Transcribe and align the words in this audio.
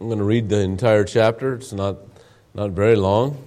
I'm 0.00 0.06
going 0.06 0.18
to 0.18 0.24
read 0.24 0.48
the 0.48 0.60
entire 0.60 1.02
chapter. 1.02 1.54
It's 1.54 1.72
not, 1.72 1.96
not 2.54 2.70
very 2.70 2.94
long. 2.94 3.42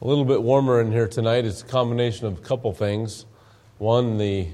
A 0.00 0.06
little 0.06 0.24
bit 0.24 0.42
warmer 0.42 0.80
in 0.80 0.90
here 0.90 1.06
tonight. 1.06 1.44
It's 1.44 1.60
a 1.60 1.66
combination 1.66 2.26
of 2.26 2.38
a 2.38 2.40
couple 2.40 2.72
things. 2.72 3.26
One, 3.76 4.16
the 4.16 4.48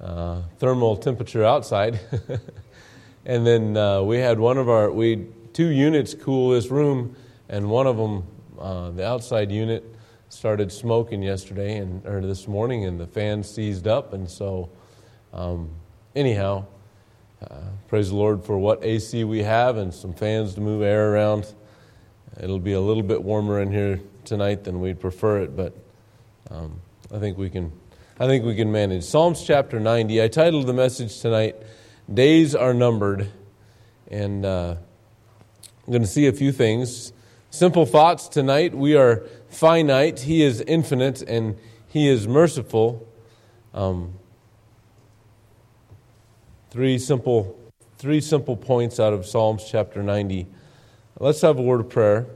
uh, 0.00 0.42
thermal 0.58 0.96
temperature 0.96 1.44
outside, 1.44 2.00
and 3.26 3.46
then 3.46 3.76
uh, 3.76 4.02
we 4.02 4.18
had 4.18 4.38
one 4.38 4.58
of 4.58 4.68
our 4.68 4.90
we 4.90 5.26
two 5.52 5.68
units 5.68 6.14
cool 6.14 6.50
this 6.50 6.70
room, 6.70 7.16
and 7.48 7.70
one 7.70 7.86
of 7.86 7.96
them, 7.96 8.24
uh, 8.58 8.90
the 8.90 9.06
outside 9.06 9.50
unit, 9.50 9.84
started 10.28 10.70
smoking 10.70 11.22
yesterday 11.22 11.78
and 11.78 12.04
or 12.06 12.20
this 12.20 12.46
morning, 12.46 12.84
and 12.84 13.00
the 13.00 13.06
fan 13.06 13.42
seized 13.42 13.86
up, 13.86 14.12
and 14.12 14.28
so 14.28 14.68
um, 15.32 15.70
anyhow, 16.14 16.64
uh, 17.50 17.60
praise 17.88 18.08
the 18.10 18.16
Lord 18.16 18.44
for 18.44 18.58
what 18.58 18.82
AC 18.82 19.24
we 19.24 19.42
have 19.42 19.76
and 19.76 19.92
some 19.92 20.14
fans 20.14 20.54
to 20.54 20.60
move 20.60 20.82
air 20.82 21.12
around. 21.12 21.52
It'll 22.40 22.58
be 22.58 22.72
a 22.72 22.80
little 22.80 23.02
bit 23.02 23.22
warmer 23.22 23.60
in 23.60 23.72
here 23.72 24.00
tonight 24.24 24.64
than 24.64 24.80
we'd 24.80 25.00
prefer 25.00 25.42
it, 25.42 25.56
but 25.56 25.74
um, 26.50 26.80
I 27.12 27.18
think 27.18 27.38
we 27.38 27.48
can. 27.48 27.72
I 28.18 28.26
think 28.26 28.46
we 28.46 28.54
can 28.54 28.72
manage. 28.72 29.04
Psalms 29.04 29.42
chapter 29.44 29.78
90. 29.78 30.22
I 30.22 30.28
titled 30.28 30.66
the 30.66 30.72
message 30.72 31.20
tonight, 31.20 31.54
Days 32.12 32.54
Are 32.54 32.72
Numbered. 32.72 33.30
And 34.10 34.42
uh, 34.46 34.76
I'm 35.86 35.92
going 35.92 36.00
to 36.00 36.08
see 36.08 36.26
a 36.26 36.32
few 36.32 36.50
things. 36.50 37.12
Simple 37.50 37.84
thoughts 37.84 38.28
tonight. 38.28 38.74
We 38.74 38.96
are 38.96 39.26
finite, 39.50 40.20
He 40.20 40.42
is 40.42 40.62
infinite, 40.62 41.20
and 41.20 41.58
He 41.88 42.08
is 42.08 42.26
merciful. 42.26 43.06
Um, 43.74 44.14
three 46.70 46.98
simple 46.98 47.60
three 47.98 48.22
simple 48.22 48.56
points 48.56 48.98
out 48.98 49.12
of 49.12 49.26
Psalms 49.26 49.62
chapter 49.70 50.02
90. 50.02 50.46
Let's 51.20 51.42
have 51.42 51.58
a 51.58 51.62
word 51.62 51.80
of 51.80 51.90
prayer 51.90 52.26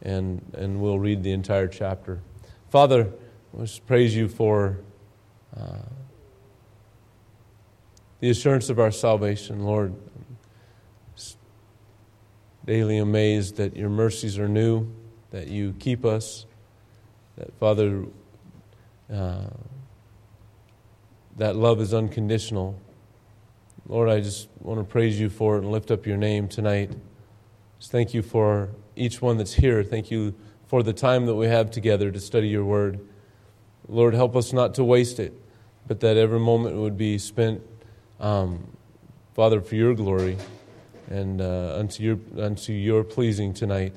and, 0.00 0.40
and 0.56 0.80
we'll 0.80 0.98
read 0.98 1.22
the 1.22 1.32
entire 1.32 1.68
chapter. 1.68 2.20
Father, 2.70 3.12
let's 3.52 3.78
praise 3.78 4.16
you 4.16 4.26
for 4.26 4.78
the 8.20 8.30
assurance 8.30 8.68
of 8.68 8.78
our 8.78 8.90
salvation, 8.90 9.64
Lord. 9.64 9.94
Daily 12.66 12.98
amazed 12.98 13.56
that 13.56 13.74
your 13.74 13.88
mercies 13.88 14.38
are 14.38 14.48
new, 14.48 14.86
that 15.30 15.48
you 15.48 15.74
keep 15.78 16.04
us, 16.04 16.44
that, 17.36 17.52
Father, 17.58 18.04
uh, 19.12 19.46
that 21.36 21.56
love 21.56 21.80
is 21.80 21.94
unconditional. 21.94 22.78
Lord, 23.88 24.10
I 24.10 24.20
just 24.20 24.48
want 24.60 24.78
to 24.78 24.84
praise 24.84 25.18
you 25.18 25.30
for 25.30 25.56
it 25.56 25.60
and 25.60 25.72
lift 25.72 25.90
up 25.90 26.06
your 26.06 26.18
name 26.18 26.46
tonight. 26.48 26.92
Just 27.78 27.90
thank 27.90 28.12
you 28.12 28.22
for 28.22 28.68
each 28.94 29.22
one 29.22 29.38
that's 29.38 29.54
here. 29.54 29.82
Thank 29.82 30.10
you 30.10 30.34
for 30.66 30.82
the 30.82 30.92
time 30.92 31.26
that 31.26 31.34
we 31.34 31.46
have 31.46 31.70
together 31.70 32.10
to 32.10 32.20
study 32.20 32.48
your 32.48 32.64
word. 32.64 33.00
Lord, 33.88 34.14
help 34.14 34.36
us 34.36 34.52
not 34.52 34.74
to 34.74 34.84
waste 34.84 35.18
it, 35.18 35.32
but 35.90 35.98
that 35.98 36.16
every 36.16 36.38
moment 36.38 36.76
would 36.76 36.96
be 36.96 37.18
spent, 37.18 37.60
um, 38.20 38.64
Father, 39.34 39.60
for 39.60 39.74
your 39.74 39.92
glory 39.92 40.36
and 41.08 41.40
uh, 41.40 41.74
unto, 41.76 42.00
your, 42.04 42.20
unto 42.38 42.72
your 42.72 43.02
pleasing 43.02 43.52
tonight. 43.52 43.96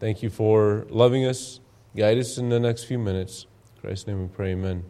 Thank 0.00 0.24
you 0.24 0.30
for 0.30 0.84
loving 0.90 1.24
us. 1.24 1.60
Guide 1.94 2.18
us 2.18 2.38
in 2.38 2.48
the 2.48 2.58
next 2.58 2.86
few 2.86 2.98
minutes. 2.98 3.46
In 3.76 3.82
Christ's 3.82 4.08
name 4.08 4.20
we 4.20 4.26
pray, 4.26 4.50
amen. 4.50 4.82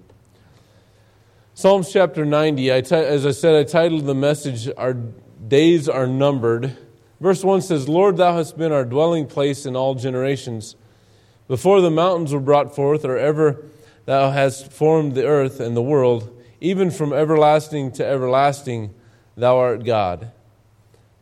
Psalms 1.52 1.92
chapter 1.92 2.24
90, 2.24 2.72
I 2.72 2.80
t- 2.80 2.94
as 2.94 3.26
I 3.26 3.32
said, 3.32 3.54
I 3.54 3.64
titled 3.64 4.06
the 4.06 4.14
message, 4.14 4.70
Our 4.78 4.94
Days 4.94 5.86
Are 5.86 6.06
Numbered. 6.06 6.78
Verse 7.20 7.44
1 7.44 7.60
says, 7.60 7.90
Lord, 7.90 8.16
thou 8.16 8.34
hast 8.38 8.56
been 8.56 8.72
our 8.72 8.86
dwelling 8.86 9.26
place 9.26 9.66
in 9.66 9.76
all 9.76 9.94
generations. 9.94 10.76
Before 11.46 11.82
the 11.82 11.90
mountains 11.90 12.32
were 12.32 12.40
brought 12.40 12.74
forth, 12.74 13.04
or 13.04 13.18
ever 13.18 13.66
thou 14.06 14.30
hast 14.30 14.72
formed 14.72 15.14
the 15.14 15.26
earth 15.26 15.60
and 15.60 15.76
the 15.76 15.82
world, 15.82 16.34
even 16.60 16.90
from 16.90 17.12
everlasting 17.12 17.92
to 17.92 18.06
everlasting, 18.06 18.94
thou 19.36 19.58
art 19.58 19.84
God. 19.84 20.32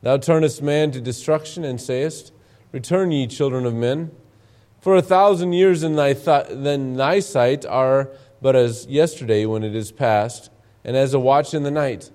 Thou 0.02 0.18
turnest 0.18 0.62
man 0.62 0.92
to 0.92 1.00
destruction 1.00 1.64
and 1.64 1.80
sayest, 1.80 2.32
Return 2.70 3.10
ye, 3.10 3.26
children 3.26 3.66
of 3.66 3.74
men. 3.74 4.10
For 4.80 4.96
a 4.96 5.02
thousand 5.02 5.54
years 5.54 5.82
in 5.82 5.96
thy, 5.96 6.12
th- 6.12 6.48
thy 6.50 7.20
sight 7.20 7.64
are 7.66 8.10
but 8.44 8.54
as 8.54 8.86
yesterday 8.86 9.46
when 9.46 9.62
it 9.62 9.74
is 9.74 9.90
past, 9.90 10.50
and 10.84 10.98
as 10.98 11.14
a 11.14 11.18
watch 11.18 11.54
in 11.54 11.62
the 11.62 11.70
night. 11.70 12.10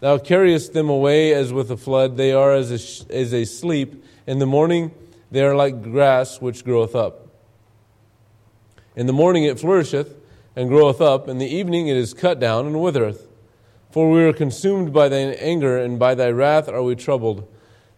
Thou 0.00 0.18
carriest 0.18 0.74
them 0.74 0.90
away 0.90 1.32
as 1.32 1.50
with 1.50 1.70
a 1.70 1.78
flood. 1.78 2.18
They 2.18 2.32
are 2.32 2.52
as 2.52 2.70
a, 2.70 3.14
as 3.14 3.32
a 3.32 3.46
sleep. 3.46 4.04
In 4.26 4.38
the 4.38 4.44
morning 4.44 4.90
they 5.30 5.42
are 5.42 5.56
like 5.56 5.82
grass 5.82 6.42
which 6.42 6.62
groweth 6.62 6.94
up. 6.94 7.25
In 8.96 9.06
the 9.06 9.12
morning 9.12 9.44
it 9.44 9.60
flourisheth 9.60 10.16
and 10.56 10.70
groweth 10.70 11.02
up. 11.02 11.28
In 11.28 11.36
the 11.36 11.54
evening 11.54 11.88
it 11.88 11.98
is 11.98 12.14
cut 12.14 12.40
down 12.40 12.66
and 12.66 12.80
withereth. 12.80 13.28
For 13.90 14.10
we 14.10 14.24
are 14.24 14.32
consumed 14.32 14.92
by 14.92 15.10
thine 15.10 15.34
anger, 15.38 15.76
and 15.76 15.98
by 15.98 16.14
thy 16.14 16.30
wrath 16.30 16.66
are 16.66 16.82
we 16.82 16.96
troubled. 16.96 17.46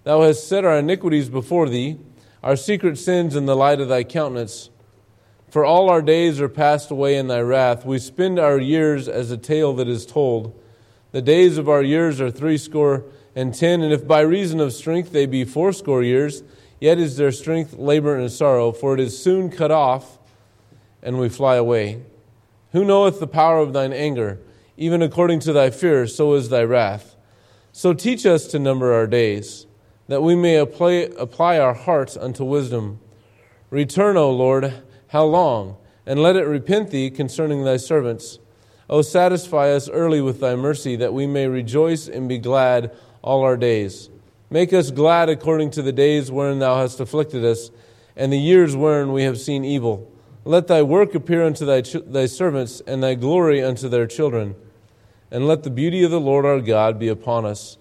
Thou 0.03 0.23
hast 0.23 0.49
set 0.49 0.65
our 0.65 0.79
iniquities 0.79 1.29
before 1.29 1.69
thee, 1.69 1.99
our 2.43 2.57
secret 2.57 2.99
sins 2.99 3.37
in 3.37 3.47
the 3.47 3.55
light 3.55 3.81
of 3.81 3.89
thy 3.89 4.03
countenance. 4.03 4.71
For 5.49 5.65
all 5.65 5.89
our 5.89 6.03
days 6.03 6.41
are 6.41 6.49
passed 6.49 6.91
away 6.91 7.17
in 7.17 7.29
thy 7.29 7.41
wrath. 7.41 7.87
We 7.87 8.01
spend 8.01 8.39
our 8.41 8.59
years 8.59 9.09
as 9.09 9.31
a 9.31 9.37
tale 9.37 9.73
that 9.75 9.89
is 9.89 10.05
told. 10.05 10.61
The 11.13 11.23
days 11.23 11.59
of 11.59 11.69
our 11.69 11.83
years 11.83 12.21
are 12.21 12.31
threescore 12.31 13.05
and 13.37 13.55
ten, 13.55 13.83
and 13.83 13.93
if 13.93 14.07
by 14.07 14.21
reason 14.21 14.59
of 14.59 14.73
strength 14.73 15.13
they 15.13 15.27
be 15.27 15.45
fourscore 15.45 16.03
years, 16.03 16.43
yet 16.81 16.99
is 16.99 17.17
their 17.17 17.33
strength 17.33 17.75
labor 17.75 18.17
and 18.17 18.31
sorrow, 18.31 18.73
for 18.73 18.95
it 18.95 19.01
is 19.01 19.21
soon 19.21 19.49
cut 19.49 19.71
off, 19.71 20.18
and 21.03 21.19
we 21.19 21.29
fly 21.29 21.57
away. 21.57 22.03
Who 22.73 22.85
knoweth 22.85 23.21
the 23.21 23.27
power 23.27 23.59
of 23.59 23.73
thine 23.73 23.93
anger? 23.93 24.41
Even 24.77 25.03
according 25.03 25.41
to 25.41 25.53
thy 25.53 25.71
fear, 25.71 26.07
so 26.07 26.35
is 26.35 26.49
thy 26.49 26.63
wrath. 26.63 27.17
So 27.73 27.93
teach 27.93 28.27
us 28.27 28.47
to 28.49 28.59
number 28.59 28.93
our 28.93 29.07
days, 29.07 29.67
that 30.09 30.23
we 30.23 30.35
may 30.35 30.57
apply, 30.57 31.09
apply 31.19 31.59
our 31.59 31.75
hearts 31.75 32.17
unto 32.17 32.45
wisdom. 32.45 33.01
Return, 33.71 34.17
O 34.17 34.31
Lord, 34.31 34.83
how 35.09 35.25
long? 35.25 35.77
And 36.07 36.21
let 36.21 36.37
it 36.37 36.45
repent 36.45 36.91
thee 36.91 37.11
concerning 37.11 37.65
thy 37.65 37.77
servants. 37.77 38.39
O 38.89 39.03
satisfy 39.03 39.71
us 39.71 39.91
early 39.91 40.21
with 40.21 40.41
thy 40.41 40.57
mercy, 40.57 40.97
that 40.97 41.13
we 41.13 41.27
may 41.27 41.47
rejoice 41.47 42.09
and 42.09 42.29
be 42.29 42.39
glad 42.39 42.91
all 43.23 43.43
our 43.43 43.57
days. 43.57 44.09
Make 44.51 44.73
us 44.73 44.91
glad 44.91 45.29
according 45.29 45.73
to 45.73 45.83
the 45.83 45.93
days 45.93 46.31
wherein 46.31 46.59
thou 46.59 46.79
hast 46.79 47.01
afflicted 47.01 47.45
us, 47.45 47.71
and 48.17 48.33
the 48.33 48.39
years 48.39 48.75
wherein 48.75 49.13
we 49.13 49.25
have 49.25 49.39
seen 49.39 49.65
evil. 49.65 50.11
Let 50.45 50.67
thy 50.67 50.83
work 50.83 51.15
appear 51.15 51.45
unto 51.45 51.65
thy, 51.65 51.83
ch- 51.83 52.05
thy 52.07 52.27
servants, 52.27 52.81
and 52.87 53.03
thy 53.03 53.15
glory 53.15 53.63
unto 53.63 53.89
their 53.89 54.07
children. 54.07 54.55
And 55.31 55.47
let 55.47 55.63
the 55.63 55.71
beauty 55.71 56.03
of 56.05 56.11
the 56.11 56.21
Lord 56.21 56.47
our 56.47 56.61
God 56.61 56.99
be 56.99 57.09
upon 57.09 57.45
us. 57.45 57.77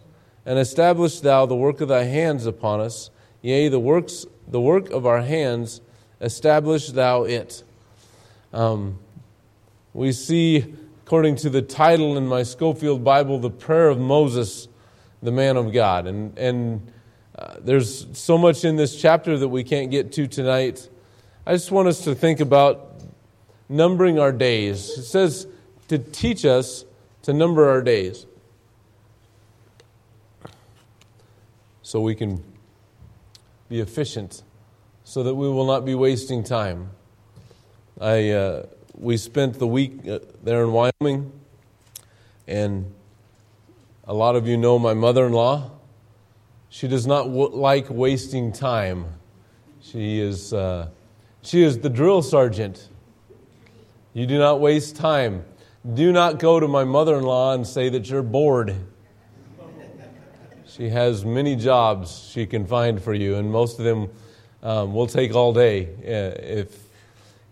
And 0.45 0.59
establish 0.59 1.19
thou 1.19 1.45
the 1.45 1.55
work 1.55 1.81
of 1.81 1.87
thy 1.87 2.03
hands 2.03 2.45
upon 2.45 2.81
us. 2.81 3.09
Yea, 3.41 3.69
the 3.69 3.79
works, 3.79 4.25
the 4.47 4.61
work 4.61 4.89
of 4.89 5.05
our 5.05 5.21
hands, 5.21 5.81
establish 6.19 6.87
thou 6.89 7.23
it. 7.23 7.63
Um, 8.53 8.99
we 9.93 10.11
see 10.11 10.75
according 11.07 11.37
to 11.37 11.49
the 11.49 11.61
title 11.61 12.17
in 12.17 12.27
my 12.27 12.43
Scofield 12.43 13.01
Bible, 13.01 13.39
The 13.39 13.49
Prayer 13.49 13.87
of 13.87 13.97
Moses, 13.97 14.67
the 15.23 15.31
Man 15.31 15.55
of 15.55 15.71
God. 15.71 16.05
And, 16.05 16.37
and 16.37 16.91
uh, 17.39 17.55
there's 17.61 18.07
so 18.11 18.37
much 18.37 18.65
in 18.65 18.75
this 18.75 18.99
chapter 18.99 19.37
that 19.37 19.47
we 19.47 19.63
can't 19.63 19.89
get 19.89 20.11
to 20.11 20.27
tonight. 20.27 20.89
I 21.47 21.53
just 21.53 21.71
want 21.71 21.87
us 21.87 22.03
to 22.03 22.13
think 22.13 22.41
about 22.41 22.91
numbering 23.69 24.19
our 24.19 24.33
days. 24.33 24.89
It 24.97 25.03
says 25.03 25.47
to 25.87 25.97
teach 25.97 26.43
us 26.43 26.83
to 27.21 27.31
number 27.31 27.69
our 27.69 27.81
days 27.81 28.25
so 31.81 32.01
we 32.01 32.15
can 32.15 32.43
be 33.69 33.79
efficient, 33.79 34.43
so 35.05 35.23
that 35.23 35.35
we 35.35 35.47
will 35.47 35.65
not 35.65 35.85
be 35.85 35.95
wasting 35.95 36.43
time. 36.43 36.89
I. 38.01 38.29
Uh, 38.31 38.65
we 38.93 39.15
spent 39.15 39.57
the 39.57 39.67
week 39.67 40.05
uh, 40.05 40.19
there 40.43 40.63
in 40.63 40.73
Wyoming, 40.73 41.31
and 42.45 42.93
a 44.03 44.13
lot 44.13 44.35
of 44.35 44.47
you 44.47 44.57
know 44.57 44.77
my 44.77 44.93
mother 44.93 45.25
in 45.25 45.31
law. 45.31 45.71
She 46.67 46.89
does 46.89 47.07
not 47.07 47.23
w- 47.23 47.55
like 47.55 47.89
wasting 47.89 48.51
time. 48.51 49.05
She 49.81 50.19
is, 50.19 50.51
uh, 50.51 50.89
she 51.47 51.63
is 51.63 51.79
the 51.79 51.89
drill 51.89 52.21
sergeant. 52.21 52.89
You 54.11 54.25
do 54.25 54.37
not 54.37 54.59
waste 54.59 54.97
time. 54.97 55.45
Do 55.93 56.11
not 56.11 56.39
go 56.39 56.59
to 56.59 56.67
my 56.67 56.83
mother 56.83 57.15
in 57.15 57.23
law 57.23 57.53
and 57.53 57.65
say 57.65 57.87
that 57.87 58.09
you're 58.09 58.21
bored. 58.21 58.75
She 60.65 60.89
has 60.89 61.23
many 61.23 61.55
jobs 61.55 62.29
she 62.33 62.45
can 62.45 62.67
find 62.67 63.01
for 63.01 63.13
you, 63.13 63.35
and 63.35 63.49
most 63.49 63.79
of 63.79 63.85
them 63.85 64.09
um, 64.61 64.93
will 64.93 65.07
take 65.07 65.33
all 65.33 65.53
day. 65.53 65.85
Uh, 65.85 66.35
if 66.59 66.83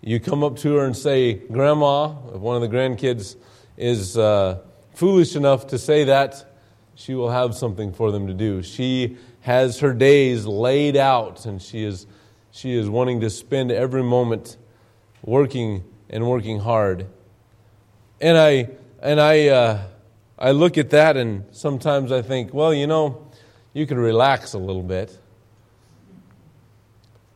you 0.02 0.20
come 0.20 0.44
up 0.44 0.58
to 0.58 0.76
her 0.76 0.86
and 0.86 0.96
say, 0.96 1.34
Grandma, 1.34 2.16
if 2.34 2.42
one 2.42 2.62
of 2.62 2.70
the 2.70 2.76
grandkids 2.76 3.38
is 3.78 4.18
uh, 4.18 4.60
foolish 4.94 5.38
enough 5.38 5.68
to 5.68 5.78
say 5.78 6.04
that, 6.04 6.54
she 6.96 7.16
will 7.16 7.30
have 7.30 7.56
something 7.56 7.94
for 7.94 8.12
them 8.12 8.28
to 8.28 8.34
do. 8.34 8.62
She 8.62 9.18
has 9.40 9.80
her 9.80 9.94
days 9.94 10.46
laid 10.46 10.98
out, 10.98 11.46
and 11.46 11.62
she 11.62 11.86
is, 11.86 12.08
she 12.56 12.74
is 12.74 12.88
wanting 12.88 13.20
to 13.20 13.30
spend 13.30 13.70
every 13.70 14.02
moment 14.02 14.56
working 15.22 15.84
and 16.10 16.26
working 16.26 16.58
hard. 16.58 17.06
And 18.22 18.38
I, 18.38 18.70
and 19.02 19.20
I, 19.20 19.48
uh, 19.50 19.84
I 20.40 20.52
look 20.52 20.78
at 20.78 20.92
that, 20.92 21.18
and 21.18 21.44
sometimes 21.52 22.14
I 22.14 22.22
think, 22.22 22.54
well, 22.54 22.74
you 22.74 22.88
know, 22.88 23.28
you 23.74 23.86
could 23.86 23.98
relax 23.98 24.54
a 24.54 24.58
little 24.58 24.84
bit. 24.84 25.20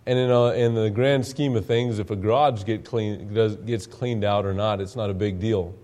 And 0.05 0.17
in, 0.17 0.31
a, 0.31 0.51
in 0.53 0.73
the 0.73 0.89
grand 0.89 1.27
scheme 1.27 1.57
of 1.57 1.65
things, 1.65 1.99
if 1.99 2.11
a 2.11 2.15
garage 2.15 2.63
get 2.63 2.85
clean, 2.85 3.33
does, 3.33 3.57
gets 3.57 3.87
cleaned 3.87 4.23
out 4.23 4.45
or 4.45 4.53
not, 4.53 4.79
it's 4.79 4.95
not 4.95 5.09
a 5.09 5.13
big 5.13 5.41
deal. 5.41 5.75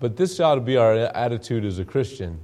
But 0.00 0.16
this 0.16 0.40
ought 0.40 0.56
to 0.56 0.60
be 0.60 0.76
our 0.76 0.92
attitude 0.92 1.64
as 1.64 1.78
a 1.78 1.84
Christian 1.84 2.40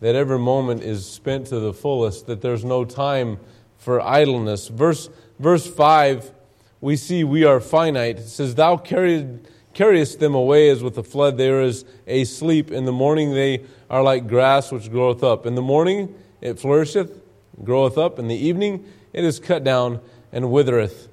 that 0.00 0.14
every 0.14 0.38
moment 0.38 0.82
is 0.82 1.06
spent 1.08 1.46
to 1.46 1.58
the 1.58 1.72
fullest, 1.72 2.26
that 2.26 2.42
there's 2.42 2.66
no 2.66 2.84
time 2.84 3.38
for 3.84 4.00
idleness. 4.00 4.68
Verse, 4.68 5.10
verse 5.38 5.66
5, 5.66 6.32
we 6.80 6.96
see 6.96 7.22
we 7.22 7.44
are 7.44 7.60
finite. 7.60 8.18
It 8.18 8.28
says, 8.28 8.54
Thou 8.54 8.78
carried, 8.78 9.46
carriest 9.74 10.20
them 10.20 10.34
away 10.34 10.70
as 10.70 10.82
with 10.82 10.96
a 10.96 11.02
flood. 11.02 11.36
There 11.36 11.60
is 11.60 11.84
a 12.06 12.24
sleep. 12.24 12.70
In 12.70 12.86
the 12.86 12.92
morning 12.92 13.34
they 13.34 13.66
are 13.90 14.02
like 14.02 14.26
grass 14.26 14.72
which 14.72 14.90
groweth 14.90 15.22
up. 15.22 15.44
In 15.44 15.54
the 15.54 15.62
morning 15.62 16.14
it 16.40 16.58
flourisheth, 16.58 17.20
groweth 17.62 17.98
up. 17.98 18.18
In 18.18 18.26
the 18.26 18.34
evening 18.34 18.90
it 19.12 19.22
is 19.22 19.38
cut 19.38 19.64
down 19.64 20.00
and 20.32 20.50
withereth. 20.50 21.08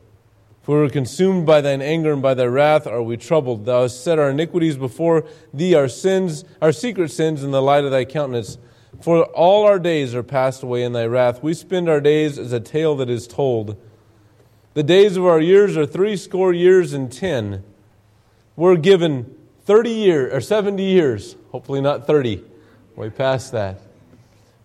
For 0.62 0.80
we 0.80 0.86
are 0.86 0.90
consumed 0.90 1.46
by 1.46 1.60
thine 1.60 1.82
anger 1.82 2.14
and 2.14 2.22
by 2.22 2.36
thy 2.36 2.46
wrath 2.46 2.88
are 2.88 3.04
we 3.04 3.18
troubled. 3.18 3.66
Thou 3.66 3.82
hast 3.82 4.02
set 4.02 4.18
our 4.18 4.30
iniquities 4.30 4.78
before 4.78 5.26
thee, 5.54 5.76
our 5.76 5.90
sins, 5.90 6.46
our 6.62 6.72
secret 6.72 7.12
sins 7.12 7.44
in 7.44 7.52
the 7.52 7.62
light 7.62 7.84
of 7.84 7.92
thy 7.92 8.06
countenance. 8.06 8.58
For 9.00 9.24
all 9.26 9.66
our 9.66 9.80
days 9.80 10.14
are 10.14 10.24
passed 10.24 10.64
away 10.64 10.84
in 10.84 10.94
thy 10.94 11.06
wrath. 11.06 11.42
We 11.42 11.54
spend 11.54 11.88
our 11.88 12.02
days 12.02 12.38
as 12.38 12.52
a 12.52 12.60
tale 12.60 12.96
that 12.98 13.10
is 13.10 13.28
told. 13.28 13.78
The 14.74 14.84
days 14.84 15.18
of 15.18 15.26
our 15.26 15.40
years 15.40 15.78
are 15.78 15.86
threescore 15.86 16.54
years 16.54 16.94
and 16.94 17.12
ten. 17.12 17.64
We're 18.56 18.76
given 18.76 19.36
30 19.66 19.90
years, 19.90 20.34
or 20.34 20.42
70 20.42 20.84
years, 20.84 21.36
hopefully 21.52 21.82
not 21.82 22.06
30, 22.06 22.44
way 22.96 23.10
past 23.10 23.52
that. 23.54 23.80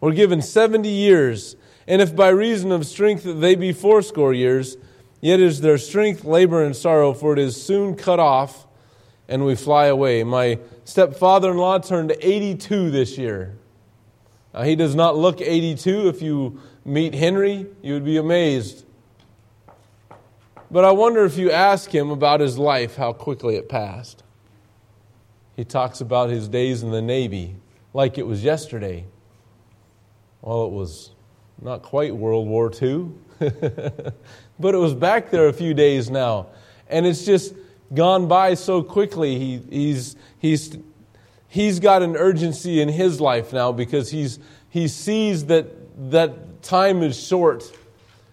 We're 0.01 0.13
given 0.13 0.43
70 0.43 0.89
years, 0.89 1.57
and 1.87 2.03
if 2.03 2.15
by 2.15 2.29
reason 2.29 2.73
of 2.73 2.87
strength 2.87 3.23
they 3.25 3.55
be 3.55 3.73
fourscore 3.73 4.35
years, 4.35 4.77
yet 5.21 5.41
is 5.41 5.61
their 5.61 5.79
strength 5.79 6.25
labor 6.25 6.63
and 6.63 6.75
sorrow, 6.75 7.13
for 7.15 7.33
it 7.33 7.39
is 7.39 7.61
soon 7.61 7.95
cut 7.95 8.21
off, 8.21 8.67
and 9.29 9.45
we 9.45 9.55
fly 9.55 9.87
away. 9.87 10.25
My 10.25 10.59
stepfather 10.85 11.53
in 11.53 11.57
law 11.57 11.79
turned 11.79 12.15
82 12.21 12.91
this 12.91 13.17
year. 13.17 13.57
He 14.65 14.77
does 14.77 14.95
not 14.95 15.17
look 15.17 15.41
82. 15.41 16.09
If 16.09 16.23
you 16.23 16.61
meet 16.85 17.15
Henry, 17.15 17.67
you 17.83 17.95
would 17.95 18.05
be 18.05 18.17
amazed. 18.17 18.85
But 20.71 20.85
I 20.85 20.91
wonder 20.93 21.25
if 21.25 21.37
you 21.37 21.51
ask 21.51 21.95
him 21.95 22.11
about 22.11 22.41
his 22.41 22.59
life, 22.59 22.97
how 22.97 23.13
quickly 23.13 23.57
it 23.57 23.69
passed. 23.69 24.23
He 25.55 25.65
talks 25.65 26.01
about 26.01 26.31
his 26.31 26.49
days 26.49 26.83
in 26.83 26.91
the 26.91 27.03
Navy 27.03 27.57
like 27.95 28.19
it 28.19 28.27
was 28.27 28.45
yesterday. 28.45 29.07
Well, 30.43 30.67
it 30.67 30.73
was 30.73 31.13
not 31.61 31.83
quite 31.83 32.15
World 32.15 32.47
War 32.47 32.71
II, 32.71 33.11
but 33.39 34.75
it 34.75 34.79
was 34.79 34.95
back 34.95 35.31
there 35.31 35.49
a 35.49 35.53
few 35.53 35.73
days 35.73 36.11
now. 36.11 36.49
And 36.89 37.07
it's 37.07 37.25
just 37.25 37.55
gone 37.95 38.29
by 38.29 38.55
so 38.55 38.83
quickly. 38.83 39.39
He, 39.39 39.63
he's, 39.71 40.17
he's 40.39 40.77
he's 41.57 41.81
got 41.81 42.03
an 42.03 42.17
urgency 42.17 42.83
in 42.83 42.89
his 42.91 43.19
life 43.19 43.51
now 43.51 43.73
because 43.73 44.11
he's, 44.11 44.39
he 44.69 44.87
sees 44.87 45.47
that, 45.47 45.67
that 46.11 46.63
time 46.63 47.03
is 47.03 47.19
short. 47.19 47.65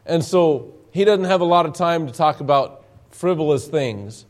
And 0.05 0.21
so 0.21 0.73
he 0.91 1.05
doesn't 1.05 1.23
have 1.23 1.39
a 1.39 1.45
lot 1.45 1.65
of 1.65 1.71
time 1.73 2.05
to 2.07 2.11
talk 2.11 2.41
about 2.41 2.83
frivolous 3.11 3.65
things. 3.65 4.25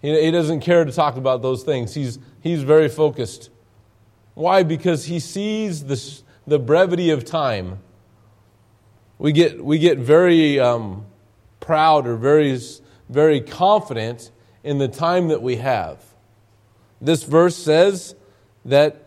He, 0.00 0.26
he 0.26 0.30
doesn't 0.30 0.60
care 0.60 0.84
to 0.84 0.92
talk 0.92 1.16
about 1.16 1.42
those 1.42 1.64
things. 1.64 1.92
He's, 1.92 2.20
he's 2.40 2.62
very 2.62 2.88
focused. 2.88 3.50
Why? 4.34 4.62
Because 4.62 5.06
he 5.06 5.18
sees 5.18 5.84
the, 5.84 6.22
the 6.46 6.60
brevity 6.60 7.10
of 7.10 7.24
time. 7.24 7.80
We 9.18 9.32
get, 9.32 9.62
we 9.62 9.80
get 9.80 9.98
very 9.98 10.60
um, 10.60 11.04
proud 11.58 12.06
or 12.06 12.14
very, 12.14 12.56
very 13.08 13.40
confident 13.40 14.30
in 14.62 14.78
the 14.78 14.86
time 14.86 15.28
that 15.28 15.42
we 15.42 15.56
have. 15.56 16.04
This 17.00 17.24
verse 17.24 17.56
says 17.56 18.14
that 18.64 19.06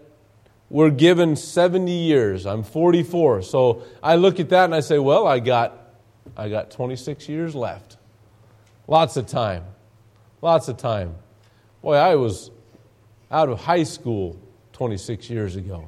we're 0.69 0.89
given 0.89 1.35
70 1.35 1.91
years. 1.91 2.45
I'm 2.45 2.63
44. 2.63 3.44
So 3.44 3.83
I 4.01 4.15
look 4.15 4.39
at 4.39 4.50
that 4.50 4.65
and 4.65 4.75
I 4.75 4.79
say, 4.79 4.97
well, 5.00 5.27
I 5.27 5.39
got, 5.39 5.77
I 6.35 6.50
got 6.50 6.71
26 6.71 7.29
years 7.29 7.53
left. 7.53 7.97
Lots 8.88 9.17
of 9.17 9.27
time. 9.27 9.65
Lots 10.41 10.67
of 10.67 10.77
time. 10.77 11.15
Boy, 11.81 11.95
I 11.95 12.15
was 12.15 12.50
out 13.29 13.50
of 13.50 13.59
high 13.59 13.83
school 13.83 14.39
26 14.73 15.29
years 15.29 15.56
ago. 15.56 15.88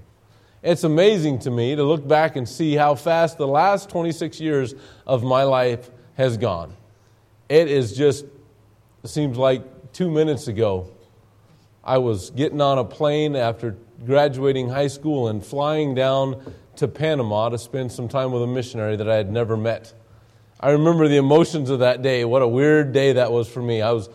It's 0.61 0.83
amazing 0.83 1.39
to 1.39 1.51
me 1.51 1.75
to 1.75 1.83
look 1.83 2.07
back 2.07 2.35
and 2.35 2.47
see 2.47 2.75
how 2.75 2.95
fast 2.95 3.38
the 3.38 3.47
last 3.47 3.89
26 3.89 4.39
years 4.39 4.73
of 5.06 5.23
my 5.23 5.44
life 5.44 5.89
has 6.15 6.38
gone. 6.38 6.75
It 7.50 7.69
is 7.69 7.95
just, 7.95 8.25
it 9.03 9.07
seems 9.07 9.38
like 9.38 9.94
two 9.94 10.09
minutes 10.09 10.47
ago 10.47 10.91
I 11.85 11.99
was 11.99 12.31
getting 12.31 12.61
on 12.61 12.79
a 12.79 12.83
plane 12.83 13.35
after 13.35 13.77
graduating 14.05 14.69
high 14.69 14.87
school 14.87 15.27
and 15.27 15.45
flying 15.45 15.93
down 15.93 16.53
to 16.77 16.87
Panama 16.87 17.49
to 17.49 17.59
spend 17.59 17.91
some 17.91 18.07
time 18.07 18.31
with 18.31 18.41
a 18.41 18.47
missionary 18.47 18.95
that 18.95 19.07
I 19.07 19.15
had 19.15 19.31
never 19.31 19.55
met. 19.55 19.93
I 20.59 20.71
remember 20.71 21.07
the 21.07 21.17
emotions 21.17 21.69
of 21.69 21.79
that 21.79 22.01
day. 22.01 22.25
What 22.25 22.41
a 22.41 22.47
weird 22.47 22.91
day 22.91 23.13
that 23.13 23.31
was 23.31 23.47
for 23.47 23.61
me. 23.61 23.83
I 23.83 23.91
was 23.91 24.09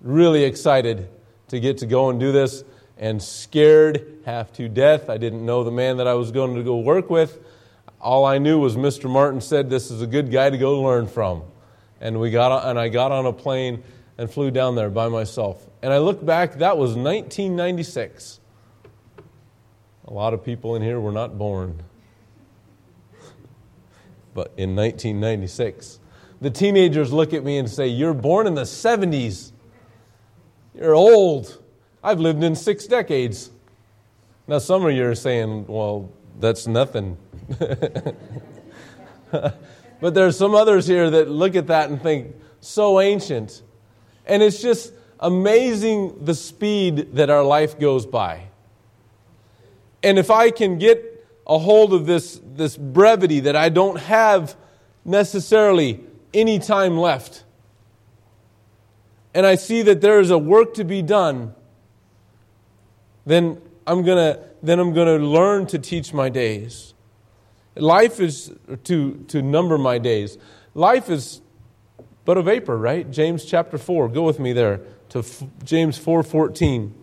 really 0.00 0.42
excited 0.42 1.08
to 1.48 1.60
get 1.60 1.78
to 1.78 1.86
go 1.86 2.10
and 2.10 2.18
do 2.18 2.32
this 2.32 2.64
and 2.98 3.22
scared 3.22 4.18
half 4.24 4.52
to 4.54 4.68
death. 4.68 5.08
I 5.08 5.16
didn't 5.16 5.46
know 5.46 5.62
the 5.62 5.70
man 5.70 5.98
that 5.98 6.08
I 6.08 6.14
was 6.14 6.32
going 6.32 6.56
to 6.56 6.64
go 6.64 6.78
work 6.78 7.08
with. 7.08 7.38
All 8.00 8.24
I 8.24 8.38
knew 8.38 8.58
was 8.58 8.76
Mr. 8.76 9.08
Martin 9.08 9.40
said 9.40 9.70
this 9.70 9.92
is 9.92 10.02
a 10.02 10.08
good 10.08 10.32
guy 10.32 10.50
to 10.50 10.58
go 10.58 10.82
learn 10.82 11.06
from. 11.06 11.44
And 12.00 12.18
we 12.18 12.32
got 12.32 12.66
and 12.68 12.80
I 12.80 12.88
got 12.88 13.12
on 13.12 13.26
a 13.26 13.32
plane 13.32 13.84
and 14.22 14.30
flew 14.30 14.52
down 14.52 14.76
there 14.76 14.88
by 14.88 15.08
myself. 15.08 15.68
And 15.82 15.92
I 15.92 15.98
look 15.98 16.24
back, 16.24 16.58
that 16.58 16.78
was 16.78 16.90
1996. 16.90 18.38
A 20.06 20.12
lot 20.12 20.32
of 20.32 20.44
people 20.44 20.76
in 20.76 20.82
here 20.82 21.00
were 21.00 21.10
not 21.10 21.36
born. 21.36 21.82
But 24.32 24.52
in 24.56 24.76
1996, 24.76 25.98
the 26.40 26.50
teenagers 26.50 27.12
look 27.12 27.34
at 27.34 27.42
me 27.42 27.58
and 27.58 27.68
say, 27.68 27.88
You're 27.88 28.14
born 28.14 28.46
in 28.46 28.54
the 28.54 28.62
70s. 28.62 29.50
You're 30.74 30.94
old. 30.94 31.60
I've 32.02 32.20
lived 32.20 32.44
in 32.44 32.54
six 32.54 32.86
decades. 32.86 33.50
Now, 34.46 34.58
some 34.58 34.86
of 34.86 34.92
you 34.92 35.04
are 35.04 35.16
saying, 35.16 35.66
Well, 35.66 36.12
that's 36.38 36.68
nothing. 36.68 37.18
but 39.32 40.14
there's 40.14 40.38
some 40.38 40.54
others 40.54 40.86
here 40.86 41.10
that 41.10 41.28
look 41.28 41.56
at 41.56 41.66
that 41.66 41.90
and 41.90 42.00
think, 42.00 42.36
So 42.60 43.00
ancient. 43.00 43.62
And 44.26 44.42
it's 44.42 44.62
just 44.62 44.92
amazing 45.20 46.24
the 46.24 46.34
speed 46.34 47.14
that 47.14 47.30
our 47.30 47.42
life 47.42 47.78
goes 47.78 48.06
by. 48.06 48.48
And 50.02 50.18
if 50.18 50.30
I 50.30 50.50
can 50.50 50.78
get 50.78 51.26
a 51.46 51.58
hold 51.58 51.92
of 51.92 52.06
this, 52.06 52.40
this 52.44 52.76
brevity 52.76 53.40
that 53.40 53.56
I 53.56 53.68
don't 53.68 53.98
have 53.98 54.56
necessarily 55.04 56.00
any 56.34 56.58
time 56.58 56.98
left, 56.98 57.44
and 59.34 59.46
I 59.46 59.54
see 59.54 59.82
that 59.82 60.00
there 60.00 60.20
is 60.20 60.30
a 60.30 60.38
work 60.38 60.74
to 60.74 60.84
be 60.84 61.02
done, 61.02 61.54
then 63.24 63.60
I'm 63.86 64.02
gonna 64.02 64.38
then 64.62 64.78
I'm 64.78 64.92
gonna 64.92 65.18
learn 65.18 65.66
to 65.66 65.78
teach 65.78 66.12
my 66.12 66.28
days. 66.28 66.94
Life 67.74 68.20
is 68.20 68.52
to 68.84 69.24
to 69.28 69.42
number 69.42 69.78
my 69.78 69.98
days. 69.98 70.38
Life 70.74 71.08
is 71.08 71.40
but 72.24 72.38
a 72.38 72.42
vapor, 72.42 72.76
right? 72.76 73.10
James 73.10 73.44
chapter 73.44 73.78
4. 73.78 74.08
Go 74.08 74.22
with 74.22 74.38
me 74.38 74.52
there 74.52 74.80
to 75.10 75.20
F- 75.20 75.44
James 75.64 75.98
4:14. 75.98 76.94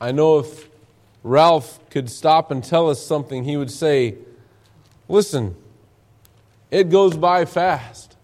I 0.00 0.12
know 0.12 0.38
if 0.38 0.68
Ralph 1.22 1.80
could 1.90 2.10
stop 2.10 2.50
and 2.50 2.62
tell 2.62 2.88
us 2.90 3.04
something, 3.04 3.44
he 3.44 3.56
would 3.56 3.70
say, 3.70 4.16
"Listen, 5.08 5.56
it 6.70 6.90
goes 6.90 7.16
by 7.16 7.44
fast." 7.44 8.16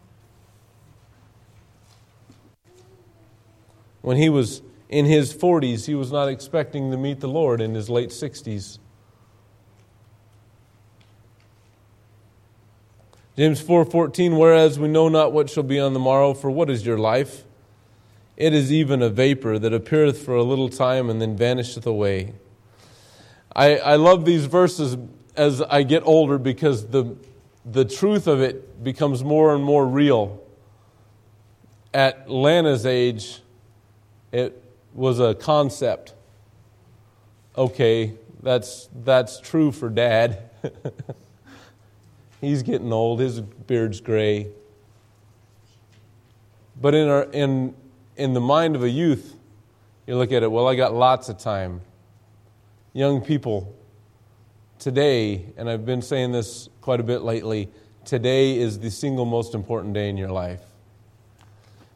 When 4.02 4.16
he 4.16 4.28
was 4.28 4.62
in 4.92 5.06
his 5.06 5.32
40s. 5.32 5.87
He 5.87 5.94
was 5.94 6.12
not 6.12 6.28
expecting 6.28 6.90
to 6.90 6.96
meet 6.99 7.18
the 7.20 7.28
Lord 7.28 7.61
in 7.61 7.75
his 7.75 7.88
late 7.88 8.11
60s. 8.11 8.78
James 13.36 13.62
4:14 13.62 14.38
whereas 14.38 14.78
we 14.78 14.88
know 14.88 15.08
not 15.08 15.32
what 15.32 15.48
shall 15.48 15.62
be 15.62 15.80
on 15.80 15.94
the 15.94 16.00
morrow 16.00 16.34
for 16.34 16.50
what 16.50 16.68
is 16.68 16.84
your 16.84 16.98
life 16.98 17.44
it 18.36 18.52
is 18.52 18.72
even 18.72 19.02
a 19.02 19.08
vapor 19.08 19.58
that 19.58 19.72
appeareth 19.72 20.24
for 20.24 20.34
a 20.34 20.42
little 20.42 20.68
time 20.68 21.08
and 21.08 21.20
then 21.20 21.36
vanisheth 21.36 21.86
away 21.86 22.34
I, 23.54 23.76
I 23.78 23.96
love 23.96 24.24
these 24.24 24.46
verses 24.46 24.96
as 25.36 25.60
I 25.62 25.82
get 25.82 26.02
older 26.06 26.38
because 26.38 26.86
the, 26.88 27.16
the 27.64 27.84
truth 27.84 28.26
of 28.26 28.40
it 28.40 28.82
becomes 28.82 29.22
more 29.22 29.54
and 29.54 29.62
more 29.62 29.86
real. 29.86 30.42
At 31.92 32.30
Lana's 32.30 32.86
age, 32.86 33.40
it 34.30 34.62
was 34.94 35.20
a 35.20 35.34
concept. 35.34 36.14
Okay, 37.56 38.14
that's, 38.42 38.88
that's 39.04 39.38
true 39.40 39.70
for 39.70 39.90
dad. 39.90 40.50
He's 42.42 42.62
getting 42.62 42.92
old, 42.92 43.20
his 43.20 43.40
beard's 43.40 44.00
gray. 44.02 44.49
But 46.78 46.94
in, 46.94 47.08
our, 47.08 47.22
in, 47.22 47.75
in 48.16 48.34
the 48.34 48.40
mind 48.40 48.76
of 48.76 48.82
a 48.82 48.90
youth, 48.90 49.37
you 50.06 50.16
look 50.16 50.32
at 50.32 50.42
it, 50.42 50.50
well, 50.50 50.68
I 50.68 50.75
got 50.75 50.92
lots 50.92 51.30
of 51.30 51.38
time 51.38 51.80
young 52.92 53.22
people, 53.22 53.75
today, 54.78 55.46
and 55.56 55.70
I've 55.70 55.87
been 55.87 56.02
saying 56.02 56.32
this 56.32 56.68
quite 56.80 57.00
a 57.00 57.02
bit 57.02 57.22
lately, 57.22 57.70
today 58.04 58.58
is 58.58 58.80
the 58.80 58.90
single 58.90 59.25
most 59.25 59.54
important 59.54 59.94
day 59.94 60.11
in 60.11 60.16
your 60.16 60.30
life. 60.30 60.61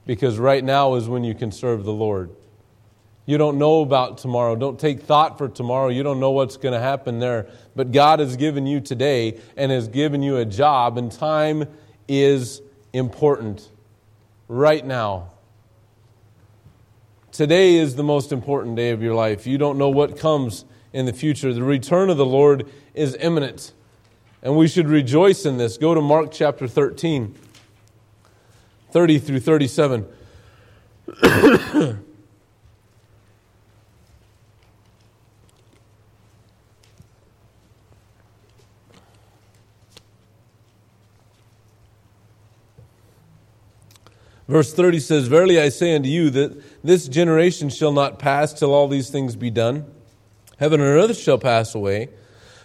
Because 0.07 0.39
right 0.39 0.63
now 0.63 0.95
is 0.95 1.09
when 1.09 1.25
you 1.25 1.35
can 1.35 1.51
serve 1.51 1.85
the 1.85 1.93
Lord. 1.93 2.31
You 3.27 3.39
don't 3.39 3.59
know 3.59 3.83
about 3.83 4.19
tomorrow. 4.19 4.55
Don't 4.55 4.79
take 4.79 5.03
thought 5.03 5.37
for 5.37 5.49
tomorrow. 5.49 5.89
You 5.89 6.05
don't 6.05 6.21
know 6.21 6.31
what's 6.31 6.57
going 6.57 6.75
to 6.75 6.81
happen 6.81 7.19
there. 7.19 7.49
But 7.75 7.91
God 7.91 8.21
has 8.21 8.37
given 8.37 8.67
you 8.67 8.81
today 8.81 9.41
and 9.57 9.73
has 9.73 9.89
given 9.89 10.23
you 10.23 10.37
a 10.37 10.45
job, 10.45 10.97
and 10.97 11.11
time 11.11 11.65
is 12.07 12.63
important 12.93 13.69
right 14.49 14.87
now. 14.87 15.33
Today 17.33 17.75
is 17.75 17.97
the 17.97 18.05
most 18.05 18.31
important 18.31 18.77
day 18.77 18.91
of 18.91 19.03
your 19.03 19.15
life. 19.15 19.45
You 19.47 19.59
don't 19.59 19.77
know 19.77 19.91
what 19.91 20.17
comes 20.19 20.65
in 20.93 21.05
the 21.05 21.13
future. 21.13 21.53
The 21.53 21.65
return 21.65 22.09
of 22.09 22.17
the 22.17 22.25
Lord 22.25 22.71
is 22.95 23.17
imminent, 23.17 23.73
and 24.41 24.57
we 24.57 24.69
should 24.69 24.89
rejoice 24.89 25.45
in 25.45 25.59
this. 25.59 25.77
Go 25.77 25.95
to 25.95 26.01
Mark 26.01 26.31
chapter 26.33 26.69
13, 26.69 27.35
30 28.93 29.19
through 29.19 29.41
37. 29.41 30.07
Verse 44.49 44.73
30 44.73 45.01
says, 45.01 45.27
Verily 45.27 45.61
I 45.61 45.71
say 45.71 45.95
unto 45.95 46.09
you 46.09 46.31
that 46.31 46.63
this 46.85 47.09
generation 47.09 47.69
shall 47.69 47.93
not 47.93 48.19
pass 48.19 48.53
till 48.53 48.73
all 48.73 48.87
these 48.87 49.11
things 49.11 49.35
be 49.35 49.51
done. 49.51 49.87
Heaven 50.59 50.81
and 50.81 50.89
earth 50.89 51.19
shall 51.19 51.39
pass 51.39 51.75
away, 51.75 52.09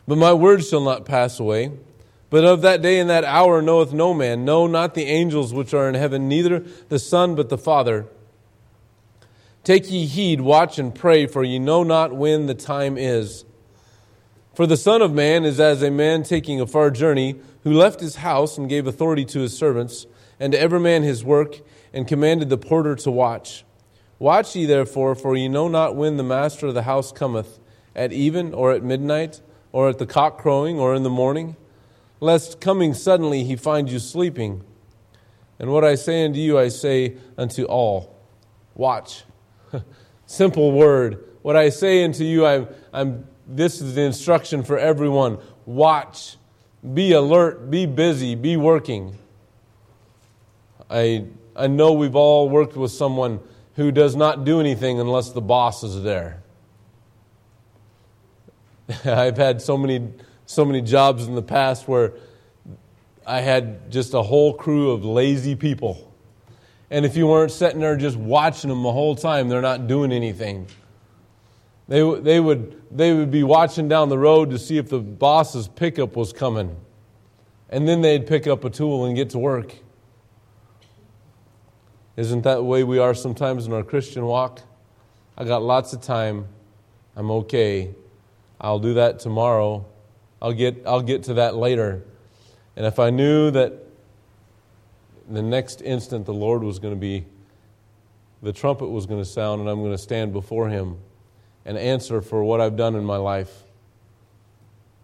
but 0.07 0.17
my 0.17 0.31
words 0.33 0.69
shall 0.69 0.81
not 0.81 1.05
pass 1.05 1.39
away. 1.39 1.71
But 2.29 2.45
of 2.45 2.61
that 2.61 2.81
day 2.81 2.99
and 2.99 3.09
that 3.09 3.25
hour 3.25 3.61
knoweth 3.61 3.91
no 3.91 4.13
man, 4.13 4.45
no, 4.45 4.65
not 4.65 4.93
the 4.93 5.03
angels 5.03 5.53
which 5.53 5.73
are 5.73 5.89
in 5.89 5.95
heaven, 5.95 6.29
neither 6.29 6.59
the 6.87 6.97
Son, 6.97 7.35
but 7.35 7.49
the 7.49 7.57
Father. 7.57 8.07
Take 9.65 9.91
ye 9.91 10.05
heed, 10.05 10.39
watch 10.39 10.79
and 10.79 10.95
pray, 10.95 11.27
for 11.27 11.43
ye 11.43 11.59
know 11.59 11.83
not 11.83 12.15
when 12.15 12.45
the 12.45 12.55
time 12.55 12.97
is. 12.97 13.43
For 14.55 14.65
the 14.65 14.77
Son 14.77 15.01
of 15.01 15.13
Man 15.13 15.43
is 15.43 15.59
as 15.59 15.81
a 15.81 15.91
man 15.91 16.23
taking 16.23 16.61
a 16.61 16.67
far 16.67 16.89
journey, 16.89 17.35
who 17.63 17.73
left 17.73 17.99
his 17.99 18.17
house 18.17 18.57
and 18.57 18.69
gave 18.69 18.87
authority 18.87 19.25
to 19.25 19.41
his 19.41 19.55
servants, 19.55 20.07
and 20.39 20.53
to 20.53 20.59
every 20.59 20.79
man 20.79 21.03
his 21.03 21.25
work, 21.25 21.59
and 21.93 22.07
commanded 22.07 22.49
the 22.49 22.57
porter 22.57 22.95
to 22.95 23.11
watch. 23.11 23.63
Watch 24.19 24.55
ye 24.55 24.65
therefore, 24.65 25.15
for 25.15 25.35
ye 25.35 25.47
know 25.47 25.67
not 25.67 25.95
when 25.95 26.17
the 26.17 26.23
master 26.23 26.67
of 26.67 26.73
the 26.73 26.83
house 26.83 27.11
cometh 27.11 27.59
at 27.95 28.13
even 28.13 28.53
or 28.53 28.71
at 28.71 28.83
midnight 28.83 29.41
or 29.71 29.89
at 29.89 29.97
the 29.97 30.05
cock 30.05 30.37
crowing 30.37 30.79
or 30.79 30.93
in 30.93 31.03
the 31.03 31.09
morning, 31.09 31.55
lest 32.19 32.61
coming 32.61 32.93
suddenly 32.93 33.43
he 33.43 33.55
find 33.55 33.89
you 33.89 33.99
sleeping. 33.99 34.63
And 35.59 35.71
what 35.71 35.83
I 35.83 35.95
say 35.95 36.25
unto 36.25 36.39
you, 36.39 36.57
I 36.57 36.69
say 36.69 37.17
unto 37.37 37.65
all 37.65 38.15
watch. 38.75 39.23
Simple 40.25 40.71
word. 40.71 41.23
What 41.41 41.55
I 41.55 41.69
say 41.69 42.03
unto 42.03 42.23
you, 42.23 42.45
I'm, 42.45 42.67
I'm, 42.93 43.27
this 43.47 43.81
is 43.81 43.95
the 43.95 44.01
instruction 44.01 44.63
for 44.63 44.77
everyone 44.77 45.39
watch. 45.65 46.37
Be 46.93 47.11
alert, 47.11 47.69
be 47.69 47.85
busy, 47.85 48.35
be 48.35 48.57
working. 48.57 49.17
I, 50.89 51.25
I 51.61 51.67
know 51.67 51.93
we've 51.93 52.15
all 52.15 52.49
worked 52.49 52.75
with 52.75 52.91
someone 52.91 53.39
who 53.75 53.91
does 53.91 54.15
not 54.15 54.45
do 54.45 54.59
anything 54.59 54.99
unless 54.99 55.29
the 55.29 55.41
boss 55.41 55.83
is 55.83 56.01
there. 56.01 56.41
I've 59.05 59.37
had 59.37 59.61
so 59.61 59.77
many, 59.77 60.11
so 60.47 60.65
many 60.65 60.81
jobs 60.81 61.27
in 61.27 61.35
the 61.35 61.43
past 61.43 61.87
where 61.87 62.13
I 63.27 63.41
had 63.41 63.91
just 63.91 64.15
a 64.15 64.23
whole 64.23 64.55
crew 64.55 64.89
of 64.89 65.05
lazy 65.05 65.55
people. 65.55 66.11
And 66.89 67.05
if 67.05 67.15
you 67.15 67.27
weren't 67.27 67.51
sitting 67.51 67.79
there 67.79 67.95
just 67.95 68.17
watching 68.17 68.71
them 68.71 68.81
the 68.81 68.91
whole 68.91 69.15
time, 69.15 69.47
they're 69.47 69.61
not 69.61 69.85
doing 69.85 70.11
anything. 70.11 70.65
They, 71.87 72.01
they, 72.21 72.39
would, 72.39 72.81
they 72.89 73.13
would 73.13 73.29
be 73.29 73.43
watching 73.43 73.87
down 73.87 74.09
the 74.09 74.17
road 74.17 74.49
to 74.49 74.57
see 74.57 74.79
if 74.79 74.89
the 74.89 74.99
boss's 74.99 75.67
pickup 75.67 76.15
was 76.15 76.33
coming. 76.33 76.75
And 77.69 77.87
then 77.87 78.01
they'd 78.01 78.25
pick 78.25 78.47
up 78.47 78.63
a 78.63 78.71
tool 78.71 79.05
and 79.05 79.15
get 79.15 79.29
to 79.29 79.37
work. 79.37 79.75
Isn't 82.17 82.41
that 82.41 82.55
the 82.55 82.63
way 82.63 82.83
we 82.83 82.99
are 82.99 83.13
sometimes 83.13 83.67
in 83.67 83.73
our 83.73 83.83
Christian 83.83 84.25
walk? 84.25 84.61
I 85.37 85.45
got 85.45 85.63
lots 85.63 85.93
of 85.93 86.01
time. 86.01 86.47
I'm 87.15 87.31
okay. 87.31 87.95
I'll 88.59 88.79
do 88.79 88.95
that 88.95 89.19
tomorrow. 89.19 89.85
I'll 90.41 90.53
get, 90.53 90.83
I'll 90.85 91.01
get 91.01 91.23
to 91.23 91.35
that 91.35 91.55
later. 91.55 92.03
And 92.75 92.85
if 92.85 92.99
I 92.99 93.09
knew 93.09 93.51
that 93.51 93.73
the 95.29 95.41
next 95.41 95.81
instant 95.81 96.25
the 96.25 96.33
Lord 96.33 96.63
was 96.63 96.79
going 96.79 96.93
to 96.93 96.99
be, 96.99 97.25
the 98.43 98.51
trumpet 98.51 98.87
was 98.87 99.05
going 99.05 99.21
to 99.21 99.29
sound, 99.29 99.61
and 99.61 99.69
I'm 99.69 99.79
going 99.79 99.91
to 99.91 99.97
stand 99.97 100.33
before 100.33 100.67
Him 100.67 100.97
and 101.65 101.77
answer 101.77 102.21
for 102.21 102.43
what 102.43 102.59
I've 102.59 102.75
done 102.75 102.95
in 102.95 103.05
my 103.05 103.17
life, 103.17 103.63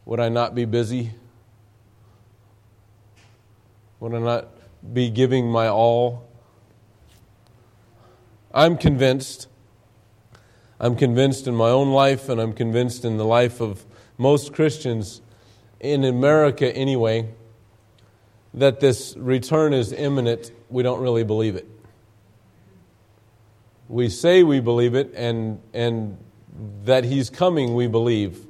would 0.05 0.19
I 0.19 0.29
not 0.29 0.55
be 0.55 0.65
busy? 0.65 1.11
Would 3.99 4.13
I 4.13 4.19
not 4.19 4.47
be 4.93 5.09
giving 5.09 5.49
my 5.49 5.67
all? 5.67 6.26
I'm 8.57 8.75
convinced 8.75 9.47
I'm 10.79 10.95
convinced 10.95 11.47
in 11.47 11.55
my 11.55 11.69
own 11.69 11.91
life, 11.91 12.27
and 12.27 12.41
I'm 12.41 12.53
convinced 12.53 13.05
in 13.05 13.17
the 13.17 13.25
life 13.25 13.61
of 13.61 13.85
most 14.17 14.51
Christians 14.53 15.21
in 15.79 16.03
America 16.03 16.75
anyway, 16.75 17.29
that 18.53 18.79
this 18.79 19.15
return 19.17 19.73
is 19.73 19.93
imminent. 19.93 20.51
We 20.69 20.81
don't 20.83 21.01
really 21.01 21.23
believe 21.23 21.55
it. 21.55 21.67
We 23.89 24.09
say 24.09 24.41
we 24.43 24.59
believe 24.59 24.95
it, 24.95 25.13
and, 25.15 25.61
and 25.73 26.17
that 26.83 27.03
He's 27.03 27.29
coming, 27.29 27.75
we 27.75 27.87
believe. 27.87 28.45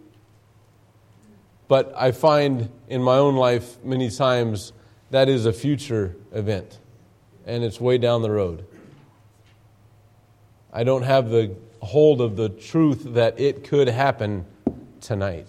But 1.68 1.94
I 1.98 2.12
find 2.12 2.70
in 2.88 3.02
my 3.02 3.18
own 3.18 3.36
life 3.36 3.84
many 3.84 4.10
times 4.10 4.72
that 5.12 5.28
is 5.28 5.46
a 5.46 5.54
future 5.54 6.16
event, 6.32 6.80
and 7.46 7.62
it's 7.62 7.80
way 7.80 7.98
down 7.98 8.22
the 8.22 8.32
road. 8.32 8.66
I 10.78 10.84
don't 10.84 11.02
have 11.02 11.32
the 11.32 11.56
hold 11.82 12.22
of 12.22 12.36
the 12.36 12.50
truth 12.50 13.16
that 13.16 13.40
it 13.40 13.64
could 13.64 13.88
happen 13.88 14.46
tonight. 15.02 15.48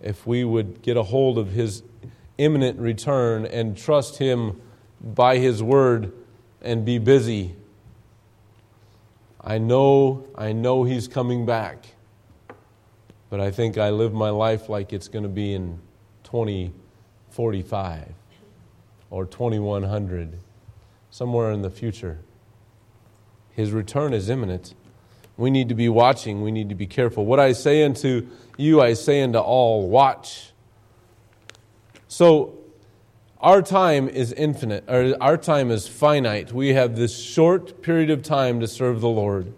If 0.00 0.24
we 0.24 0.44
would 0.44 0.82
get 0.82 0.96
a 0.96 1.02
hold 1.02 1.36
of 1.36 1.50
his 1.50 1.82
imminent 2.38 2.78
return 2.78 3.44
and 3.44 3.76
trust 3.76 4.18
him 4.18 4.60
by 5.00 5.38
his 5.38 5.64
word 5.64 6.12
and 6.60 6.84
be 6.84 6.98
busy. 6.98 7.56
I 9.40 9.58
know, 9.58 10.24
I 10.36 10.52
know 10.52 10.84
he's 10.84 11.08
coming 11.08 11.44
back. 11.44 11.86
But 13.30 13.40
I 13.40 13.50
think 13.50 13.78
I 13.78 13.90
live 13.90 14.12
my 14.12 14.30
life 14.30 14.68
like 14.68 14.92
it's 14.92 15.08
going 15.08 15.24
to 15.24 15.28
be 15.28 15.54
in 15.54 15.80
2045 16.22 18.14
or 19.10 19.26
2100, 19.26 20.38
somewhere 21.12 21.52
in 21.52 21.60
the 21.60 21.70
future. 21.70 22.18
His 23.50 23.70
return 23.70 24.14
is 24.14 24.30
imminent. 24.30 24.74
We 25.36 25.50
need 25.50 25.68
to 25.68 25.74
be 25.74 25.88
watching. 25.88 26.40
We 26.40 26.50
need 26.50 26.70
to 26.70 26.74
be 26.74 26.86
careful. 26.86 27.26
What 27.26 27.38
I 27.38 27.52
say 27.52 27.84
unto 27.84 28.26
you, 28.56 28.80
I 28.80 28.94
say 28.94 29.22
unto 29.22 29.38
all 29.38 29.88
watch. 29.88 30.52
So, 32.08 32.58
our 33.40 33.60
time 33.60 34.08
is 34.08 34.32
infinite, 34.32 34.84
or 34.88 35.14
our 35.20 35.36
time 35.36 35.70
is 35.70 35.86
finite. 35.86 36.52
We 36.52 36.74
have 36.74 36.96
this 36.96 37.18
short 37.18 37.82
period 37.82 38.08
of 38.10 38.22
time 38.22 38.60
to 38.60 38.68
serve 38.68 39.00
the 39.00 39.08
Lord. 39.08 39.52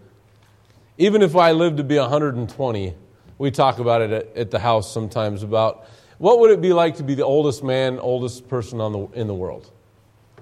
Even 0.99 1.23
if 1.23 1.37
I 1.37 1.53
live 1.53 1.77
to 1.77 1.85
be 1.85 1.99
120, 1.99 2.95
we 3.39 3.51
talk 3.51 3.79
about 3.79 4.01
it 4.01 4.11
at, 4.11 4.37
at 4.37 4.51
the 4.51 4.59
house 4.59 4.93
sometimes 4.93 5.43
about 5.43 5.87
what 6.19 6.41
would 6.41 6.51
it 6.51 6.61
be 6.61 6.73
like 6.73 6.97
to 6.97 7.05
be 7.05 7.15
the 7.15 7.25
oldest 7.25 7.63
man, 7.63 7.99
oldest 8.01 8.49
person 8.49 8.81
on 8.81 8.93
the, 8.93 9.07
in 9.21 9.27
the 9.27 9.35
world? 9.35 9.71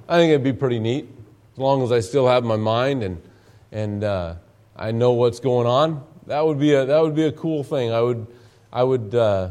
I 0.09 0.17
think 0.17 0.31
it'd 0.31 0.43
be 0.43 0.53
pretty 0.53 0.79
neat, 0.79 1.09
as 1.53 1.59
long 1.59 1.83
as 1.83 1.93
I 1.93 2.01
still 2.01 2.27
have 2.27 2.45
my 2.45 2.57
mind 2.57 3.03
and, 3.03 3.23
and 3.71 4.05
uh, 4.05 4.35
I 4.77 4.91
know 4.91 5.13
what's 5.13 5.41
going 5.41 5.67
on. 5.67 6.05
That 6.27 6.45
would 6.45 6.59
be 6.59 6.75
a, 6.75 6.87
that 6.87 7.01
would 7.01 7.15
be 7.15 7.25
a 7.25 7.33
cool 7.33 7.63
thing. 7.65 7.93
I 7.93 8.01
would, 8.01 8.27
I 8.73 8.83
would 8.83 9.15
uh, 9.15 9.51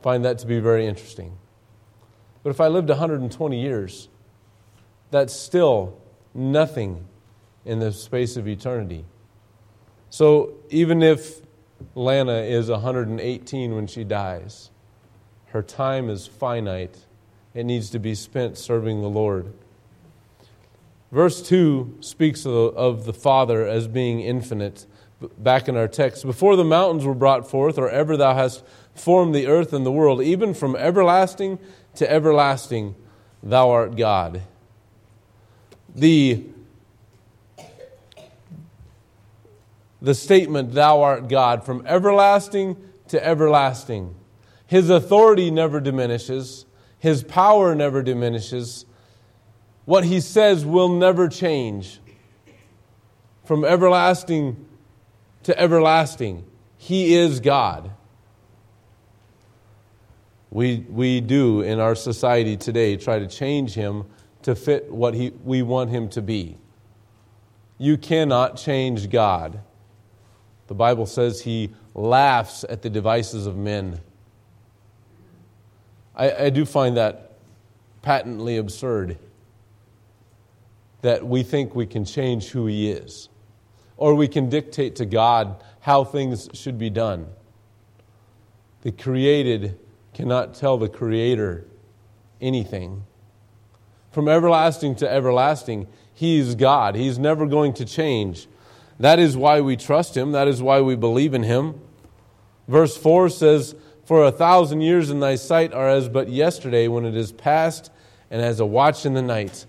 find 0.00 0.24
that 0.24 0.38
to 0.38 0.46
be 0.46 0.60
very 0.60 0.86
interesting. 0.86 1.36
But 2.42 2.50
if 2.50 2.60
I 2.60 2.68
lived 2.68 2.88
120 2.88 3.60
years, 3.60 4.08
that's 5.10 5.34
still 5.34 6.00
nothing 6.34 7.06
in 7.64 7.78
the 7.78 7.92
space 7.92 8.36
of 8.36 8.48
eternity. 8.48 9.04
So 10.10 10.54
even 10.70 11.02
if 11.02 11.40
Lana 11.94 12.40
is 12.42 12.68
118 12.68 13.74
when 13.74 13.86
she 13.86 14.04
dies, 14.04 14.70
her 15.46 15.62
time 15.62 16.10
is 16.10 16.26
finite. 16.26 16.96
It 17.54 17.64
needs 17.64 17.90
to 17.90 17.98
be 17.98 18.14
spent 18.14 18.56
serving 18.56 19.02
the 19.02 19.10
Lord. 19.10 19.52
Verse 21.10 21.42
2 21.42 21.98
speaks 22.00 22.46
of 22.46 23.04
the 23.04 23.12
Father 23.12 23.66
as 23.66 23.86
being 23.86 24.20
infinite. 24.20 24.86
Back 25.38 25.68
in 25.68 25.76
our 25.76 25.86
text, 25.86 26.24
before 26.24 26.56
the 26.56 26.64
mountains 26.64 27.04
were 27.04 27.14
brought 27.14 27.48
forth, 27.48 27.78
or 27.78 27.90
ever 27.90 28.16
thou 28.16 28.34
hast 28.34 28.64
formed 28.94 29.34
the 29.34 29.46
earth 29.46 29.72
and 29.72 29.84
the 29.84 29.92
world, 29.92 30.22
even 30.22 30.54
from 30.54 30.74
everlasting 30.74 31.58
to 31.96 32.10
everlasting, 32.10 32.94
thou 33.42 33.70
art 33.70 33.96
God. 33.96 34.42
The, 35.94 36.46
the 40.00 40.14
statement, 40.14 40.72
thou 40.72 41.02
art 41.02 41.28
God, 41.28 41.64
from 41.64 41.86
everlasting 41.86 42.76
to 43.08 43.24
everlasting. 43.24 44.14
His 44.66 44.88
authority 44.88 45.50
never 45.50 45.78
diminishes, 45.78 46.64
his 47.02 47.22
power 47.22 47.74
never 47.74 48.02
diminishes. 48.02 48.86
What 49.84 50.04
he 50.04 50.20
says 50.20 50.64
will 50.64 50.88
never 50.88 51.28
change. 51.28 52.00
From 53.44 53.64
everlasting 53.64 54.64
to 55.42 55.58
everlasting, 55.58 56.44
he 56.76 57.14
is 57.14 57.40
God 57.40 57.92
we, 60.52 60.84
we 60.90 61.22
do 61.22 61.62
in 61.62 61.80
our 61.80 61.94
society 61.94 62.58
today 62.58 62.96
try 62.96 63.18
to 63.18 63.26
change 63.26 63.72
him 63.72 64.04
to 64.42 64.54
fit 64.54 64.92
what 64.92 65.14
he, 65.14 65.30
we 65.42 65.62
want 65.62 65.88
him 65.88 66.10
to 66.10 66.20
be. 66.20 66.58
You 67.78 67.96
cannot 67.96 68.58
change 68.58 69.08
God. 69.08 69.62
The 70.66 70.74
Bible 70.74 71.06
says 71.06 71.40
he 71.40 71.70
laughs 71.94 72.64
at 72.68 72.82
the 72.82 72.90
devices 72.90 73.46
of 73.46 73.56
men. 73.56 74.00
I, 76.14 76.44
I 76.44 76.50
do 76.50 76.64
find 76.64 76.96
that 76.96 77.32
patently 78.02 78.56
absurd 78.56 79.18
that 81.02 81.26
we 81.26 81.42
think 81.42 81.74
we 81.74 81.86
can 81.86 82.04
change 82.04 82.48
who 82.48 82.66
he 82.66 82.90
is 82.90 83.28
or 83.96 84.14
we 84.14 84.28
can 84.28 84.48
dictate 84.48 84.96
to 84.96 85.06
God 85.06 85.62
how 85.80 86.04
things 86.04 86.48
should 86.54 86.78
be 86.78 86.90
done. 86.90 87.26
The 88.82 88.92
created 88.92 89.78
cannot 90.12 90.54
tell 90.54 90.76
the 90.76 90.88
Creator 90.88 91.66
anything. 92.40 93.04
From 94.10 94.28
everlasting 94.28 94.96
to 94.96 95.10
everlasting, 95.10 95.86
He's 96.14 96.54
God. 96.54 96.94
He's 96.94 97.18
never 97.18 97.46
going 97.46 97.72
to 97.74 97.84
change. 97.84 98.48
That 98.98 99.18
is 99.18 99.36
why 99.36 99.60
we 99.60 99.76
trust 99.76 100.16
Him. 100.16 100.32
That 100.32 100.48
is 100.48 100.60
why 100.60 100.80
we 100.80 100.96
believe 100.96 101.32
in 101.32 101.44
Him. 101.44 101.80
Verse 102.68 102.96
4 102.96 103.28
says, 103.28 103.74
For 104.04 104.24
a 104.24 104.32
thousand 104.32 104.80
years 104.80 105.10
in 105.10 105.20
thy 105.20 105.36
sight 105.36 105.72
are 105.72 105.88
as 105.88 106.08
but 106.08 106.28
yesterday 106.28 106.88
when 106.88 107.04
it 107.04 107.16
is 107.16 107.32
past 107.32 107.90
and 108.30 108.42
as 108.42 108.60
a 108.60 108.66
watch 108.66 109.06
in 109.06 109.14
the 109.14 109.22
night. 109.22 109.66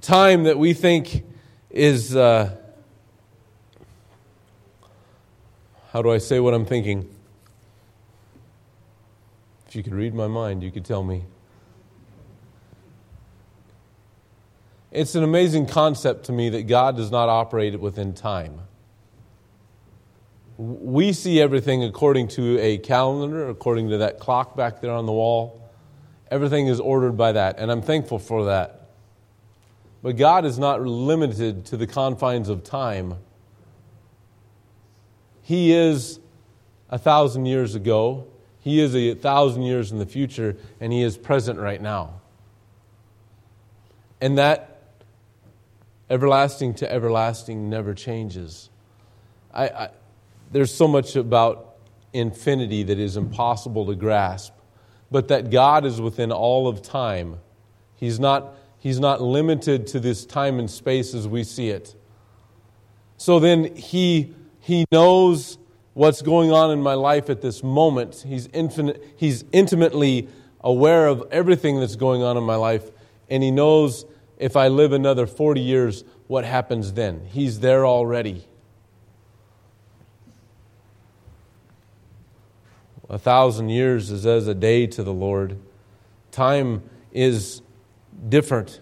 Time 0.00 0.44
that 0.44 0.58
we 0.58 0.74
think 0.74 1.24
is, 1.70 2.16
uh, 2.16 2.56
how 5.92 6.02
do 6.02 6.10
I 6.10 6.18
say 6.18 6.40
what 6.40 6.54
I'm 6.54 6.64
thinking? 6.64 7.08
If 9.68 9.76
you 9.76 9.82
could 9.82 9.94
read 9.94 10.14
my 10.14 10.26
mind, 10.26 10.62
you 10.62 10.70
could 10.70 10.84
tell 10.84 11.04
me. 11.04 11.24
It's 14.90 15.14
an 15.14 15.22
amazing 15.22 15.66
concept 15.66 16.24
to 16.26 16.32
me 16.32 16.48
that 16.50 16.62
God 16.62 16.96
does 16.96 17.10
not 17.10 17.28
operate 17.28 17.78
within 17.78 18.14
time. 18.14 18.60
We 20.58 21.14
see 21.14 21.40
everything 21.40 21.84
according 21.84 22.28
to 22.28 22.58
a 22.58 22.76
calendar, 22.78 23.48
according 23.48 23.88
to 23.90 23.98
that 23.98 24.18
clock 24.18 24.56
back 24.56 24.82
there 24.82 24.92
on 24.92 25.06
the 25.06 25.12
wall. 25.12 25.70
Everything 26.30 26.66
is 26.66 26.78
ordered 26.78 27.16
by 27.16 27.32
that, 27.32 27.58
and 27.58 27.70
I'm 27.70 27.80
thankful 27.80 28.18
for 28.18 28.44
that. 28.44 28.90
But 30.02 30.16
God 30.16 30.44
is 30.44 30.58
not 30.58 30.82
limited 30.82 31.64
to 31.66 31.76
the 31.76 31.86
confines 31.86 32.50
of 32.50 32.64
time. 32.64 33.14
He 35.40 35.72
is 35.72 36.20
a 36.90 36.98
thousand 36.98 37.46
years 37.46 37.74
ago, 37.74 38.26
he 38.68 38.80
is 38.80 38.94
a 38.94 39.14
thousand 39.14 39.62
years 39.62 39.92
in 39.92 39.98
the 39.98 40.04
future, 40.04 40.54
and 40.78 40.92
He 40.92 41.02
is 41.02 41.16
present 41.16 41.58
right 41.58 41.80
now. 41.80 42.20
And 44.20 44.36
that 44.36 44.82
everlasting 46.10 46.74
to 46.74 46.92
everlasting 46.92 47.70
never 47.70 47.94
changes. 47.94 48.68
I, 49.54 49.68
I, 49.68 49.90
there's 50.50 50.74
so 50.74 50.88
much 50.88 51.16
about 51.16 51.76
infinity 52.12 52.82
that 52.84 52.98
is 52.98 53.16
impossible 53.16 53.86
to 53.86 53.94
grasp, 53.94 54.52
but 55.10 55.28
that 55.28 55.50
God 55.50 55.84
is 55.84 56.00
within 56.00 56.32
all 56.32 56.68
of 56.68 56.82
time. 56.82 57.38
He's 57.94 58.18
not, 58.18 58.54
he's 58.78 59.00
not 59.00 59.20
limited 59.20 59.86
to 59.88 60.00
this 60.00 60.24
time 60.24 60.58
and 60.58 60.70
space 60.70 61.14
as 61.14 61.26
we 61.28 61.44
see 61.44 61.68
it. 61.68 61.94
So 63.16 63.40
then 63.40 63.74
He, 63.74 64.34
he 64.60 64.84
knows 64.92 65.58
what's 65.94 66.22
going 66.22 66.52
on 66.52 66.70
in 66.70 66.80
my 66.80 66.94
life 66.94 67.28
at 67.28 67.42
this 67.42 67.62
moment. 67.62 68.24
He's, 68.26 68.48
infinite, 68.52 69.14
he's 69.16 69.44
intimately 69.52 70.28
aware 70.60 71.06
of 71.08 71.24
everything 71.30 71.80
that's 71.80 71.96
going 71.96 72.22
on 72.22 72.36
in 72.36 72.44
my 72.44 72.56
life, 72.56 72.90
and 73.28 73.42
He 73.42 73.50
knows 73.50 74.06
if 74.38 74.56
I 74.56 74.68
live 74.68 74.92
another 74.92 75.26
40 75.26 75.60
years, 75.60 76.04
what 76.28 76.44
happens 76.44 76.92
then. 76.92 77.24
He's 77.24 77.60
there 77.60 77.84
already. 77.84 78.46
A 83.08 83.18
thousand 83.18 83.70
years 83.70 84.10
is 84.10 84.26
as 84.26 84.46
a 84.46 84.54
day 84.54 84.86
to 84.88 85.02
the 85.02 85.12
Lord. 85.12 85.58
Time 86.30 86.82
is 87.12 87.62
different. 88.28 88.80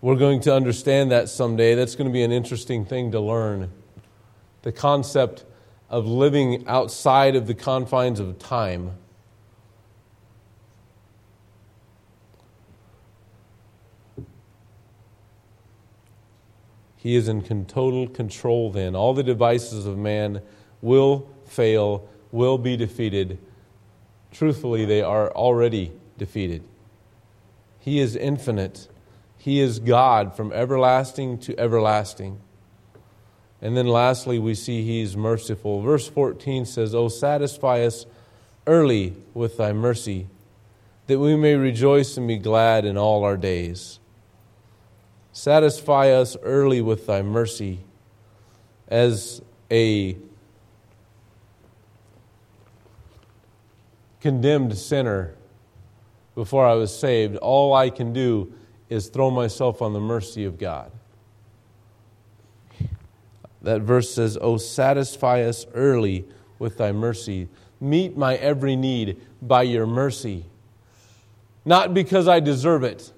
We're 0.00 0.16
going 0.16 0.40
to 0.42 0.54
understand 0.54 1.10
that 1.10 1.28
someday. 1.28 1.74
That's 1.74 1.96
going 1.96 2.08
to 2.08 2.12
be 2.12 2.22
an 2.22 2.30
interesting 2.30 2.84
thing 2.84 3.10
to 3.10 3.20
learn. 3.20 3.72
The 4.62 4.70
concept 4.70 5.44
of 5.90 6.06
living 6.06 6.66
outside 6.68 7.34
of 7.34 7.46
the 7.46 7.54
confines 7.54 8.20
of 8.20 8.38
time. 8.38 8.92
He 16.96 17.14
is 17.14 17.28
in 17.28 17.42
total 17.66 18.08
control 18.08 18.70
then. 18.70 18.96
All 18.96 19.14
the 19.14 19.22
devices 19.22 19.86
of 19.86 19.96
man 19.96 20.42
will 20.82 21.28
fail, 21.44 22.08
will 22.32 22.58
be 22.58 22.76
defeated. 22.76 23.38
Truthfully, 24.32 24.84
they 24.84 25.02
are 25.02 25.30
already 25.32 25.92
defeated. 26.18 26.62
He 27.80 28.00
is 28.00 28.16
infinite. 28.16 28.88
He 29.38 29.60
is 29.60 29.78
God 29.78 30.36
from 30.36 30.52
everlasting 30.52 31.38
to 31.38 31.58
everlasting. 31.58 32.40
And 33.62 33.76
then 33.76 33.86
lastly, 33.86 34.38
we 34.38 34.54
see 34.54 34.82
he's 34.82 35.16
merciful. 35.16 35.80
Verse 35.80 36.08
14 36.08 36.66
says, 36.66 36.94
Oh, 36.94 37.08
satisfy 37.08 37.82
us 37.82 38.06
early 38.66 39.14
with 39.34 39.56
thy 39.56 39.72
mercy, 39.72 40.26
that 41.06 41.18
we 41.18 41.36
may 41.36 41.54
rejoice 41.54 42.16
and 42.16 42.28
be 42.28 42.38
glad 42.38 42.84
in 42.84 42.96
all 42.96 43.24
our 43.24 43.36
days. 43.36 44.00
Satisfy 45.32 46.10
us 46.10 46.36
early 46.42 46.80
with 46.80 47.06
thy 47.06 47.22
mercy. 47.22 47.80
As 48.88 49.42
a 49.70 50.16
condemned 54.20 54.76
sinner 54.76 55.34
before 56.34 56.66
I 56.66 56.74
was 56.74 56.96
saved, 56.96 57.36
all 57.36 57.74
I 57.74 57.90
can 57.90 58.12
do 58.12 58.52
is 58.88 59.08
throw 59.08 59.30
myself 59.30 59.82
on 59.82 59.92
the 59.92 60.00
mercy 60.00 60.44
of 60.44 60.58
God 60.58 60.90
that 63.66 63.82
verse 63.82 64.14
says, 64.14 64.38
Oh, 64.40 64.56
satisfy 64.56 65.42
us 65.42 65.66
early 65.74 66.24
with 66.58 66.78
thy 66.78 66.92
mercy. 66.92 67.48
Meet 67.80 68.16
my 68.16 68.36
every 68.36 68.76
need 68.76 69.20
by 69.42 69.62
your 69.62 69.86
mercy. 69.86 70.46
not 71.64 71.92
because 71.92 72.28
I 72.28 72.38
deserve 72.38 72.84
it, 72.84 73.12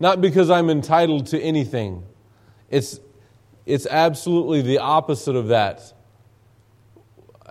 not 0.00 0.20
because 0.20 0.50
I'm 0.50 0.68
entitled 0.70 1.26
to 1.28 1.40
anything. 1.40 2.02
It's, 2.68 2.98
it's 3.64 3.86
absolutely 3.86 4.60
the 4.60 4.78
opposite 4.78 5.36
of 5.36 5.48
that. 5.48 5.92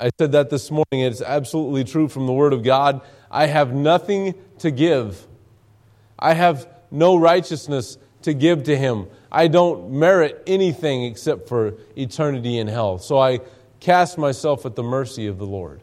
I 0.02 0.10
said 0.18 0.32
that 0.32 0.50
this 0.50 0.72
morning. 0.72 0.86
It's 0.94 1.22
absolutely 1.22 1.84
true 1.84 2.08
from 2.08 2.26
the 2.26 2.34
Word 2.34 2.54
of 2.54 2.64
God. 2.64 3.02
I 3.30 3.46
have 3.46 3.72
nothing 3.72 4.34
to 4.58 4.72
give. 4.72 5.28
I 6.18 6.34
have 6.34 6.68
no 6.90 7.16
righteousness 7.16 8.00
to 8.24 8.34
give 8.34 8.64
to 8.64 8.76
Him. 8.76 9.06
I 9.32 9.48
don't 9.48 9.92
merit 9.92 10.42
anything 10.48 11.04
except 11.04 11.48
for 11.48 11.76
eternity 11.96 12.58
in 12.58 12.68
hell. 12.68 12.98
So 12.98 13.20
I 13.20 13.42
cast 13.80 14.18
myself 14.18 14.66
at 14.66 14.76
the 14.76 14.82
mercy 14.82 15.28
of 15.28 15.38
the 15.38 15.46
Lord. 15.46 15.82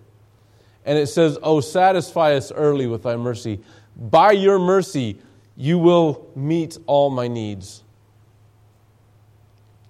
And 0.85 0.99
it 0.99 1.07
says, 1.07 1.39
Oh, 1.41 1.61
satisfy 1.61 2.35
us 2.35 2.51
early 2.51 2.89
with 2.89 3.05
thy 3.05 3.15
mercy. 3.15 3.61
By 3.97 4.33
your 4.33 4.59
mercy, 4.59 5.21
you 5.57 5.79
will 5.79 6.29
meet 6.35 6.77
all 6.87 7.11
my 7.11 7.29
needs. 7.29 7.85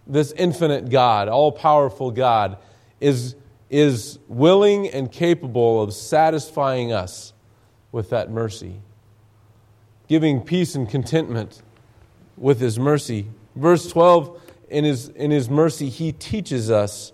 This 0.06 0.32
infinite 0.32 0.90
God, 0.90 1.28
all 1.28 1.50
powerful 1.50 2.10
God, 2.10 2.58
is, 3.00 3.34
is 3.70 4.18
willing 4.28 4.88
and 4.88 5.12
capable 5.12 5.82
of 5.82 5.92
satisfying 5.92 6.92
us 6.92 7.32
with 7.92 8.10
that 8.10 8.30
mercy, 8.30 8.80
giving 10.08 10.40
peace 10.40 10.74
and 10.74 10.88
contentment 10.88 11.62
with 12.36 12.60
his 12.60 12.78
mercy. 12.78 13.28
Verse 13.54 13.90
12, 13.90 14.40
in 14.68 14.84
his, 14.84 15.08
in 15.08 15.30
his 15.30 15.50
mercy, 15.50 15.88
he 15.88 16.12
teaches 16.12 16.70
us. 16.70 17.12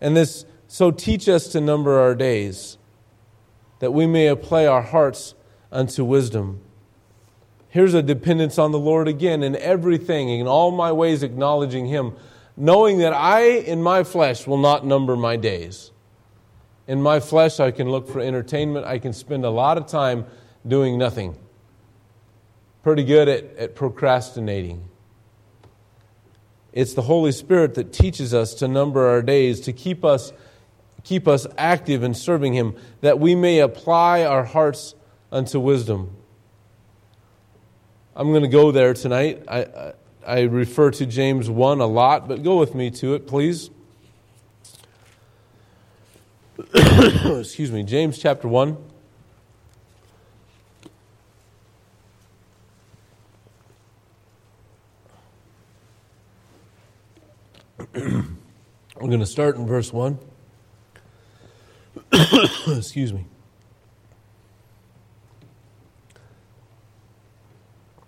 And 0.00 0.16
this, 0.16 0.44
so 0.68 0.90
teach 0.90 1.28
us 1.28 1.48
to 1.48 1.60
number 1.60 1.98
our 1.98 2.14
days, 2.14 2.78
that 3.78 3.92
we 3.92 4.06
may 4.06 4.26
apply 4.26 4.66
our 4.66 4.82
hearts 4.82 5.34
unto 5.70 6.04
wisdom. 6.04 6.60
Here's 7.68 7.94
a 7.94 8.02
dependence 8.02 8.58
on 8.58 8.72
the 8.72 8.78
Lord 8.78 9.08
again 9.08 9.42
in 9.42 9.56
everything, 9.56 10.28
in 10.28 10.46
all 10.46 10.70
my 10.70 10.92
ways 10.92 11.22
acknowledging 11.22 11.86
him, 11.86 12.14
knowing 12.56 12.98
that 12.98 13.12
I, 13.12 13.42
in 13.42 13.82
my 13.82 14.04
flesh, 14.04 14.46
will 14.46 14.58
not 14.58 14.86
number 14.86 15.16
my 15.16 15.36
days. 15.36 15.90
In 16.86 17.02
my 17.02 17.20
flesh, 17.20 17.60
I 17.60 17.70
can 17.70 17.90
look 17.90 18.08
for 18.08 18.20
entertainment. 18.20 18.86
I 18.86 18.98
can 18.98 19.12
spend 19.12 19.44
a 19.44 19.50
lot 19.50 19.76
of 19.76 19.86
time 19.86 20.26
doing 20.66 20.98
nothing. 20.98 21.36
Pretty 22.82 23.04
good 23.04 23.28
at, 23.28 23.44
at 23.56 23.74
procrastinating. 23.74 24.88
It's 26.72 26.94
the 26.94 27.02
Holy 27.02 27.32
Spirit 27.32 27.74
that 27.74 27.92
teaches 27.92 28.34
us 28.34 28.54
to 28.54 28.68
number 28.68 29.06
our 29.06 29.22
days, 29.22 29.60
to 29.62 29.72
keep 29.72 30.04
us, 30.04 30.32
keep 31.02 31.26
us 31.26 31.46
active 31.58 32.02
in 32.02 32.14
serving 32.14 32.52
Him, 32.52 32.76
that 33.00 33.18
we 33.18 33.34
may 33.34 33.60
apply 33.60 34.24
our 34.24 34.44
hearts 34.44 34.94
unto 35.32 35.58
wisdom. 35.58 36.14
I'm 38.14 38.30
going 38.30 38.42
to 38.42 38.48
go 38.48 38.72
there 38.72 38.94
tonight. 38.94 39.42
I, 39.48 39.94
I 40.26 40.40
refer 40.40 40.90
to 40.90 41.06
James 41.06 41.48
1 41.48 41.80
a 41.80 41.86
lot, 41.86 42.26
but 42.26 42.42
go 42.42 42.58
with 42.58 42.74
me 42.74 42.90
to 42.90 43.14
it, 43.14 43.28
please. 43.28 43.70
Excuse 46.74 47.70
me, 47.70 47.84
James 47.84 48.18
chapter 48.18 48.48
1. 48.48 48.76
We're 57.94 58.26
going 59.00 59.20
to 59.20 59.26
start 59.26 59.54
in 59.56 59.64
verse 59.64 59.92
1. 59.92 60.18
Excuse 62.66 63.12
me. 63.12 63.26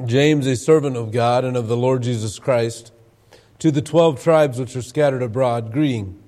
James, 0.04 0.46
a 0.46 0.54
servant 0.54 0.96
of 0.96 1.10
God 1.10 1.44
and 1.44 1.56
of 1.56 1.66
the 1.66 1.76
Lord 1.76 2.04
Jesus 2.04 2.38
Christ, 2.38 2.92
to 3.58 3.72
the 3.72 3.82
twelve 3.82 4.22
tribes 4.22 4.58
which 4.58 4.76
are 4.76 4.82
scattered 4.82 5.22
abroad, 5.22 5.72
greeting. 5.72 6.22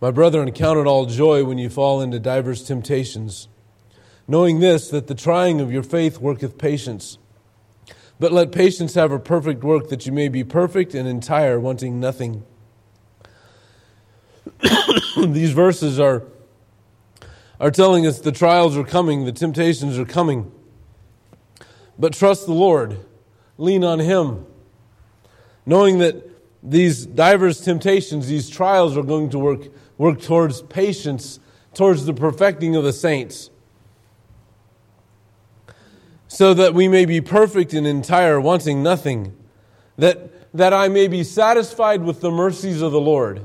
My 0.00 0.12
brethren, 0.12 0.52
count 0.52 0.78
it 0.78 0.86
all 0.86 1.06
joy 1.06 1.42
when 1.44 1.58
you 1.58 1.68
fall 1.68 2.00
into 2.00 2.20
divers 2.20 2.62
temptations, 2.62 3.48
knowing 4.28 4.60
this, 4.60 4.88
that 4.90 5.08
the 5.08 5.14
trying 5.14 5.60
of 5.60 5.72
your 5.72 5.82
faith 5.82 6.18
worketh 6.18 6.56
patience. 6.56 7.18
But 8.20 8.30
let 8.32 8.52
patience 8.52 8.94
have 8.94 9.10
a 9.10 9.18
perfect 9.18 9.64
work, 9.64 9.88
that 9.88 10.06
you 10.06 10.12
may 10.12 10.28
be 10.28 10.44
perfect 10.44 10.94
and 10.94 11.08
entire, 11.08 11.58
wanting 11.58 11.98
nothing. 11.98 12.44
These 15.16 15.52
verses 15.52 15.98
are, 15.98 16.22
are 17.58 17.72
telling 17.72 18.06
us 18.06 18.20
the 18.20 18.30
trials 18.30 18.76
are 18.76 18.84
coming, 18.84 19.24
the 19.24 19.32
temptations 19.32 19.98
are 19.98 20.04
coming. 20.04 20.52
But 22.00 22.14
trust 22.14 22.46
the 22.46 22.54
Lord, 22.54 22.98
lean 23.58 23.84
on 23.84 23.98
Him, 23.98 24.46
knowing 25.66 25.98
that 25.98 26.16
these 26.62 27.04
divers 27.04 27.60
temptations, 27.60 28.26
these 28.26 28.48
trials 28.48 28.96
are 28.96 29.02
going 29.02 29.28
to 29.30 29.38
work, 29.38 29.68
work 29.98 30.20
towards 30.22 30.62
patience, 30.62 31.38
towards 31.74 32.06
the 32.06 32.14
perfecting 32.14 32.74
of 32.74 32.84
the 32.84 32.92
saints. 32.94 33.50
So 36.26 36.54
that 36.54 36.72
we 36.72 36.88
may 36.88 37.04
be 37.04 37.20
perfect 37.20 37.74
and 37.74 37.86
entire, 37.86 38.40
wanting 38.40 38.82
nothing, 38.82 39.36
that, 39.98 40.56
that 40.56 40.72
I 40.72 40.88
may 40.88 41.06
be 41.06 41.22
satisfied 41.22 42.02
with 42.02 42.22
the 42.22 42.30
mercies 42.30 42.80
of 42.80 42.92
the 42.92 43.00
Lord. 43.00 43.44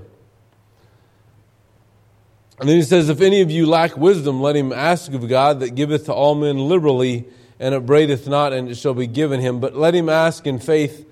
And 2.60 2.70
then 2.70 2.78
he 2.78 2.84
says, 2.84 3.10
If 3.10 3.20
any 3.20 3.42
of 3.42 3.52
you 3.52 3.66
lack 3.66 3.98
wisdom, 3.98 4.40
let 4.40 4.56
him 4.56 4.72
ask 4.72 5.12
of 5.12 5.28
God 5.28 5.60
that 5.60 5.76
giveth 5.76 6.06
to 6.06 6.14
all 6.14 6.36
men 6.36 6.58
liberally, 6.58 7.26
and 7.60 7.74
upbraideth 7.74 8.28
not, 8.28 8.54
and 8.54 8.70
it 8.70 8.76
shall 8.76 8.94
be 8.94 9.08
given 9.08 9.40
him. 9.40 9.60
But 9.60 9.76
let 9.76 9.96
him 9.96 10.10
ask 10.10 10.46
in 10.46 10.60
faith, 10.60 11.08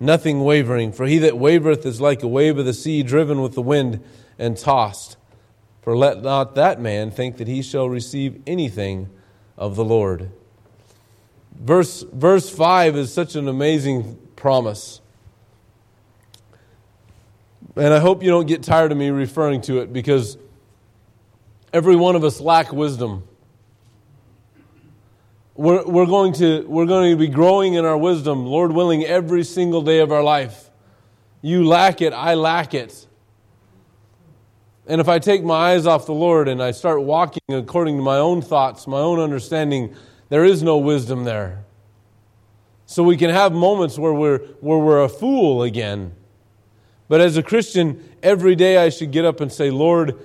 nothing 0.00 0.44
wavering. 0.44 0.92
For 0.92 1.06
he 1.06 1.18
that 1.18 1.34
wavereth 1.34 1.84
is 1.84 2.00
like 2.00 2.22
a 2.22 2.28
wave 2.28 2.58
of 2.58 2.64
the 2.64 2.72
sea, 2.72 3.02
driven 3.02 3.42
with 3.42 3.54
the 3.54 3.62
wind 3.62 4.02
and 4.38 4.56
tossed. 4.56 5.16
For 5.82 5.96
let 5.96 6.22
not 6.22 6.54
that 6.54 6.80
man 6.80 7.10
think 7.10 7.38
that 7.38 7.48
he 7.48 7.62
shall 7.62 7.88
receive 7.88 8.42
anything 8.46 9.08
of 9.56 9.74
the 9.76 9.84
Lord. 9.84 10.30
Verse, 11.58 12.04
verse 12.12 12.48
5 12.48 12.96
is 12.96 13.12
such 13.12 13.34
an 13.34 13.48
amazing 13.48 14.16
promise. 14.36 15.00
And 17.74 17.92
I 17.92 17.98
hope 17.98 18.22
you 18.22 18.30
don't 18.30 18.46
get 18.46 18.62
tired 18.62 18.92
of 18.92 18.98
me 18.98 19.10
referring 19.10 19.60
to 19.62 19.78
it 19.78 19.92
because 19.92 20.38
every 21.72 21.96
one 21.96 22.16
of 22.16 22.24
us 22.24 22.40
lack 22.40 22.72
wisdom. 22.72 23.27
We're, 25.58 25.84
we're, 25.84 26.06
going 26.06 26.34
to, 26.34 26.64
we're 26.68 26.86
going 26.86 27.10
to 27.10 27.16
be 27.16 27.26
growing 27.26 27.74
in 27.74 27.84
our 27.84 27.98
wisdom, 27.98 28.46
Lord 28.46 28.70
willing, 28.70 29.04
every 29.04 29.42
single 29.42 29.82
day 29.82 29.98
of 29.98 30.12
our 30.12 30.22
life. 30.22 30.70
You 31.42 31.66
lack 31.66 32.00
it, 32.00 32.12
I 32.12 32.34
lack 32.34 32.74
it. 32.74 33.08
And 34.86 35.00
if 35.00 35.08
I 35.08 35.18
take 35.18 35.42
my 35.42 35.72
eyes 35.72 35.84
off 35.84 36.06
the 36.06 36.14
Lord 36.14 36.46
and 36.46 36.62
I 36.62 36.70
start 36.70 37.02
walking 37.02 37.42
according 37.48 37.96
to 37.96 38.02
my 38.04 38.18
own 38.18 38.40
thoughts, 38.40 38.86
my 38.86 39.00
own 39.00 39.18
understanding, 39.18 39.96
there 40.28 40.44
is 40.44 40.62
no 40.62 40.78
wisdom 40.78 41.24
there. 41.24 41.64
So 42.86 43.02
we 43.02 43.16
can 43.16 43.30
have 43.30 43.52
moments 43.52 43.98
where 43.98 44.14
we're, 44.14 44.38
where 44.60 44.78
we're 44.78 45.02
a 45.02 45.08
fool 45.08 45.64
again. 45.64 46.14
But 47.08 47.20
as 47.20 47.36
a 47.36 47.42
Christian, 47.42 48.08
every 48.22 48.54
day 48.54 48.76
I 48.76 48.90
should 48.90 49.10
get 49.10 49.24
up 49.24 49.40
and 49.40 49.52
say, 49.52 49.72
Lord, 49.72 50.20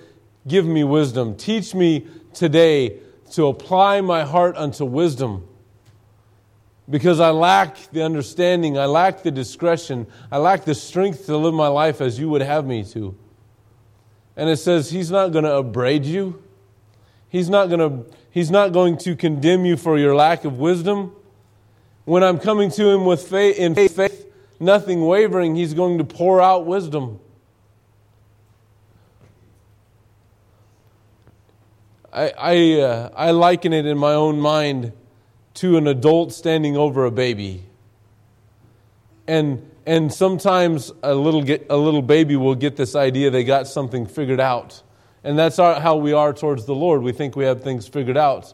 give 0.48 0.67
me 0.67 0.84
wisdom. 0.84 1.36
Teach 1.36 1.74
me 1.74 2.06
today 2.36 3.00
to 3.34 3.48
apply 3.48 4.02
my 4.02 4.24
heart 4.24 4.56
unto 4.58 4.86
wisdom. 4.86 5.48
Because 6.89 7.19
I 7.19 7.30
lack 7.30 7.78
the 7.91 8.04
understanding, 8.04 8.78
I 8.78 8.86
lack 8.86 9.24
the 9.24 9.32
discretion, 9.32 10.06
I 10.32 10.38
lack 10.38 10.65
the 10.65 10.76
strength 10.76 11.26
to 11.28 11.38
live 11.38 11.54
my 11.54 11.67
life 11.67 12.02
as 12.02 12.19
you 12.19 12.30
would 12.30 12.41
have 12.41 12.65
me 12.65 12.84
to. 12.86 13.15
And 14.36 14.50
it 14.50 14.58
says, 14.58 14.89
He's 14.91 15.10
not 15.10 15.32
going 15.32 15.46
to 15.46 15.56
upbraid 15.56 16.06
you. 16.06 16.43
He's 17.30 17.50
not 17.50 17.69
going 17.69 17.80
to 17.80 18.13
He's 18.30 18.50
not 18.50 18.74
going 18.74 18.98
to 19.00 19.15
condemn 19.15 19.63
you 19.63 19.78
for 19.78 19.98
your 19.98 20.15
lack 20.15 20.43
of 20.43 20.58
wisdom. 20.58 21.15
When 22.06 22.24
I'm 22.24 22.39
coming 22.39 22.72
to 22.72 22.89
Him 22.89 23.06
with 23.06 23.28
faith, 23.28 23.58
in 23.60 23.76
faith, 23.76 24.26
nothing 24.60 25.06
wavering, 25.06 25.56
He's 25.56 25.76
going 25.76 26.00
to 26.00 26.04
pour 26.04 26.41
out 26.41 26.65
wisdom. 26.65 27.19
I, 32.13 32.32
I, 32.38 32.82
uh, 32.82 33.10
I 33.15 33.32
liken 33.32 33.73
it 33.73 33.88
in 33.88 33.97
my 33.97 34.13
own 34.13 34.39
mind 34.39 34.93
to 35.56 35.78
an 35.78 35.88
adult 35.88 36.32
standing 36.32 36.78
over 36.78 37.06
a 37.06 37.12
baby. 37.12 37.63
And, 39.28 39.67
and 39.88 40.13
sometimes 40.13 40.91
a 41.02 41.15
little, 41.15 41.41
get, 41.41 41.65
a 41.71 41.78
little 41.78 42.04
baby 42.04 42.36
will 42.36 42.54
get 42.54 42.76
this 42.76 42.95
idea 42.95 43.32
they 43.32 43.43
got 43.43 43.67
something 43.67 44.06
figured 44.06 44.39
out. 44.39 44.84
And 45.23 45.39
that's 45.39 45.58
our, 45.58 45.80
how 45.80 45.95
we 45.95 46.13
are 46.13 46.34
towards 46.34 46.65
the 46.65 46.76
Lord. 46.76 47.02
We 47.02 47.13
think 47.13 47.36
we 47.36 47.45
have 47.45 47.63
things 47.63 47.88
figured 47.88 48.17
out. 48.17 48.54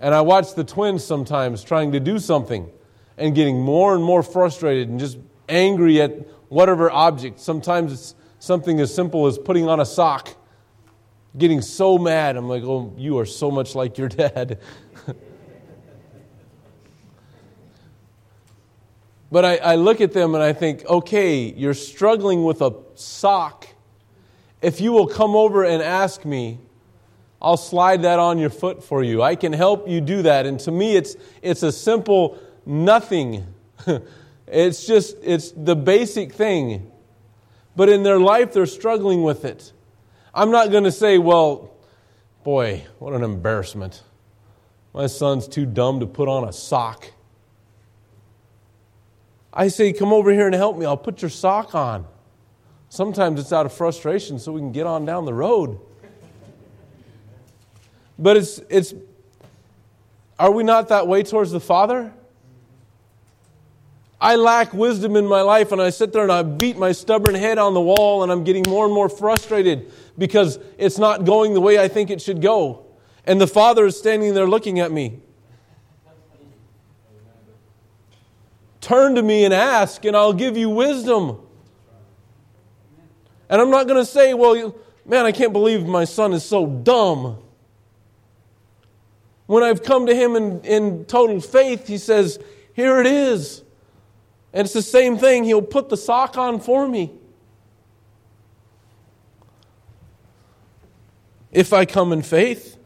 And 0.00 0.12
I 0.12 0.22
watch 0.22 0.54
the 0.54 0.64
twins 0.64 1.04
sometimes 1.04 1.62
trying 1.62 1.92
to 1.92 2.00
do 2.00 2.18
something 2.18 2.68
and 3.16 3.34
getting 3.36 3.60
more 3.60 3.94
and 3.94 4.02
more 4.02 4.24
frustrated 4.24 4.88
and 4.88 4.98
just 4.98 5.18
angry 5.48 6.00
at 6.02 6.12
whatever 6.48 6.90
object. 6.90 7.38
Sometimes 7.38 7.92
it's 7.92 8.14
something 8.40 8.80
as 8.80 8.92
simple 8.92 9.26
as 9.26 9.38
putting 9.38 9.68
on 9.68 9.78
a 9.78 9.86
sock, 9.86 10.34
getting 11.36 11.60
so 11.60 11.98
mad. 11.98 12.36
I'm 12.36 12.48
like, 12.48 12.62
oh, 12.64 12.94
you 12.96 13.18
are 13.18 13.26
so 13.26 13.50
much 13.50 13.74
like 13.74 13.98
your 13.98 14.08
dad. 14.08 14.58
but 19.30 19.44
I, 19.44 19.56
I 19.56 19.74
look 19.76 20.00
at 20.00 20.12
them 20.12 20.34
and 20.34 20.42
I 20.42 20.52
think, 20.52 20.84
okay, 20.86 21.52
you're 21.52 21.74
struggling 21.74 22.44
with 22.44 22.62
a 22.62 22.72
sock. 22.94 23.66
If 24.62 24.80
you 24.80 24.92
will 24.92 25.06
come 25.06 25.36
over 25.36 25.64
and 25.64 25.82
ask 25.82 26.24
me, 26.24 26.58
I'll 27.40 27.58
slide 27.58 28.02
that 28.02 28.18
on 28.18 28.38
your 28.38 28.50
foot 28.50 28.82
for 28.82 29.04
you. 29.04 29.22
I 29.22 29.36
can 29.36 29.52
help 29.52 29.88
you 29.88 30.00
do 30.00 30.22
that. 30.22 30.46
And 30.46 30.58
to 30.60 30.70
me, 30.70 30.96
it's, 30.96 31.16
it's 31.42 31.62
a 31.62 31.70
simple 31.70 32.38
nothing. 32.64 33.46
it's 34.46 34.86
just, 34.86 35.16
it's 35.22 35.52
the 35.52 35.76
basic 35.76 36.32
thing. 36.32 36.90
But 37.76 37.90
in 37.90 38.02
their 38.02 38.18
life, 38.18 38.54
they're 38.54 38.64
struggling 38.64 39.22
with 39.22 39.44
it. 39.44 39.72
I'm 40.36 40.50
not 40.50 40.70
going 40.70 40.84
to 40.84 40.92
say, 40.92 41.16
well, 41.16 41.72
boy, 42.44 42.84
what 42.98 43.14
an 43.14 43.22
embarrassment. 43.24 44.02
My 44.92 45.06
son's 45.06 45.48
too 45.48 45.64
dumb 45.64 46.00
to 46.00 46.06
put 46.06 46.28
on 46.28 46.46
a 46.46 46.52
sock. 46.52 47.10
I 49.50 49.68
say, 49.68 49.94
come 49.94 50.12
over 50.12 50.30
here 50.30 50.44
and 50.44 50.54
help 50.54 50.76
me. 50.76 50.84
I'll 50.84 50.98
put 50.98 51.22
your 51.22 51.30
sock 51.30 51.74
on. 51.74 52.06
Sometimes 52.90 53.40
it's 53.40 53.50
out 53.50 53.64
of 53.64 53.72
frustration 53.72 54.38
so 54.38 54.52
we 54.52 54.60
can 54.60 54.72
get 54.72 54.86
on 54.86 55.06
down 55.06 55.24
the 55.24 55.32
road. 55.32 55.80
But 58.18 58.36
it's, 58.36 58.60
it's 58.68 58.92
are 60.38 60.50
we 60.50 60.64
not 60.64 60.88
that 60.88 61.08
way 61.08 61.22
towards 61.22 61.50
the 61.50 61.60
Father? 61.60 62.12
I 64.26 64.34
lack 64.34 64.74
wisdom 64.74 65.14
in 65.14 65.24
my 65.24 65.42
life, 65.42 65.70
and 65.70 65.80
I 65.80 65.90
sit 65.90 66.12
there 66.12 66.24
and 66.24 66.32
I 66.32 66.42
beat 66.42 66.76
my 66.76 66.90
stubborn 66.90 67.36
head 67.36 67.58
on 67.58 67.74
the 67.74 67.80
wall, 67.80 68.24
and 68.24 68.32
I'm 68.32 68.42
getting 68.42 68.64
more 68.66 68.84
and 68.84 68.92
more 68.92 69.08
frustrated 69.08 69.92
because 70.18 70.58
it's 70.78 70.98
not 70.98 71.24
going 71.24 71.54
the 71.54 71.60
way 71.60 71.78
I 71.78 71.86
think 71.86 72.10
it 72.10 72.20
should 72.20 72.42
go. 72.42 72.86
And 73.24 73.40
the 73.40 73.46
Father 73.46 73.86
is 73.86 73.96
standing 73.96 74.34
there 74.34 74.48
looking 74.48 74.80
at 74.80 74.90
me. 74.90 75.20
Turn 78.80 79.14
to 79.14 79.22
me 79.22 79.44
and 79.44 79.54
ask, 79.54 80.04
and 80.04 80.16
I'll 80.16 80.32
give 80.32 80.56
you 80.56 80.70
wisdom. 80.70 81.38
And 83.48 83.60
I'm 83.60 83.70
not 83.70 83.86
going 83.86 84.04
to 84.04 84.10
say, 84.10 84.34
well, 84.34 84.74
man, 85.04 85.24
I 85.24 85.30
can't 85.30 85.52
believe 85.52 85.86
my 85.86 86.04
son 86.04 86.32
is 86.32 86.44
so 86.44 86.66
dumb. 86.66 87.38
When 89.46 89.62
I've 89.62 89.84
come 89.84 90.06
to 90.06 90.16
him 90.16 90.34
in, 90.34 90.60
in 90.62 91.04
total 91.04 91.40
faith, 91.40 91.86
he 91.86 91.98
says, 91.98 92.40
Here 92.74 93.00
it 93.00 93.06
is. 93.06 93.62
And 94.56 94.64
it's 94.64 94.72
the 94.72 94.80
same 94.80 95.18
thing. 95.18 95.44
He'll 95.44 95.60
put 95.60 95.90
the 95.90 95.98
sock 95.98 96.38
on 96.38 96.60
for 96.60 96.88
me. 96.88 97.12
If 101.52 101.74
I 101.74 101.84
come 101.84 102.10
in 102.10 102.22
faith, 102.22 102.78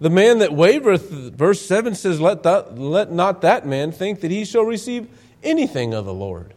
the 0.00 0.10
man 0.10 0.38
that 0.38 0.50
wavereth, 0.50 1.32
verse 1.32 1.60
7 1.66 1.96
says, 1.96 2.20
let, 2.20 2.44
that, 2.44 2.78
let 2.78 3.10
not 3.10 3.40
that 3.40 3.66
man 3.66 3.90
think 3.90 4.20
that 4.20 4.30
he 4.30 4.44
shall 4.44 4.62
receive 4.62 5.08
anything 5.42 5.92
of 5.92 6.04
the 6.04 6.14
Lord. 6.14 6.54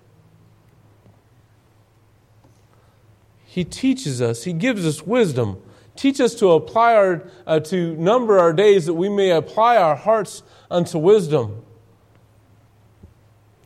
He 3.46 3.64
teaches 3.64 4.22
us, 4.22 4.44
he 4.44 4.54
gives 4.54 4.86
us 4.86 5.02
wisdom. 5.02 5.60
Teach 5.96 6.20
us 6.22 6.36
to 6.36 6.52
apply 6.52 6.94
our, 6.94 7.28
uh, 7.48 7.60
to 7.62 7.96
number 7.96 8.38
our 8.38 8.54
days 8.54 8.86
that 8.86 8.94
we 8.94 9.10
may 9.10 9.32
apply 9.32 9.78
our 9.78 9.96
hearts 9.96 10.44
unto 10.70 11.00
wisdom. 11.00 11.66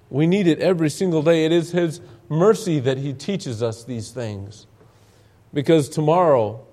We 0.09 0.25
need 0.27 0.47
it 0.47 0.59
every 0.59 0.89
single 0.89 1.21
day. 1.21 1.45
It 1.45 1.51
is 1.51 1.71
His 1.71 2.01
mercy 2.29 2.79
that 2.79 2.97
He 2.97 3.13
teaches 3.13 3.61
us 3.61 3.83
these 3.83 4.11
things. 4.11 4.67
Because 5.53 5.89
tomorrow, 5.89 6.65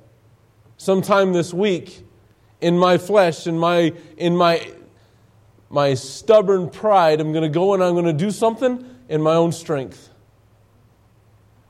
sometime 0.77 1.33
this 1.33 1.53
week, 1.53 2.05
in 2.61 2.79
my 2.79 2.99
flesh, 2.99 3.47
in 3.47 3.59
my, 3.59 3.93
in 4.17 4.37
my, 4.37 4.71
my 5.69 5.95
stubborn 5.95 6.71
pride, 6.71 7.21
I'm 7.21 7.33
going 7.33 7.43
to 7.43 7.49
go 7.49 7.75
and 7.75 7.83
I'm 7.83 7.93
going 7.93 8.07
to 8.07 8.13
do 8.13 8.31
something 8.31 8.85
in 9.09 9.23
my 9.23 9.35
own 9.35 9.53
strength. 9.53 10.11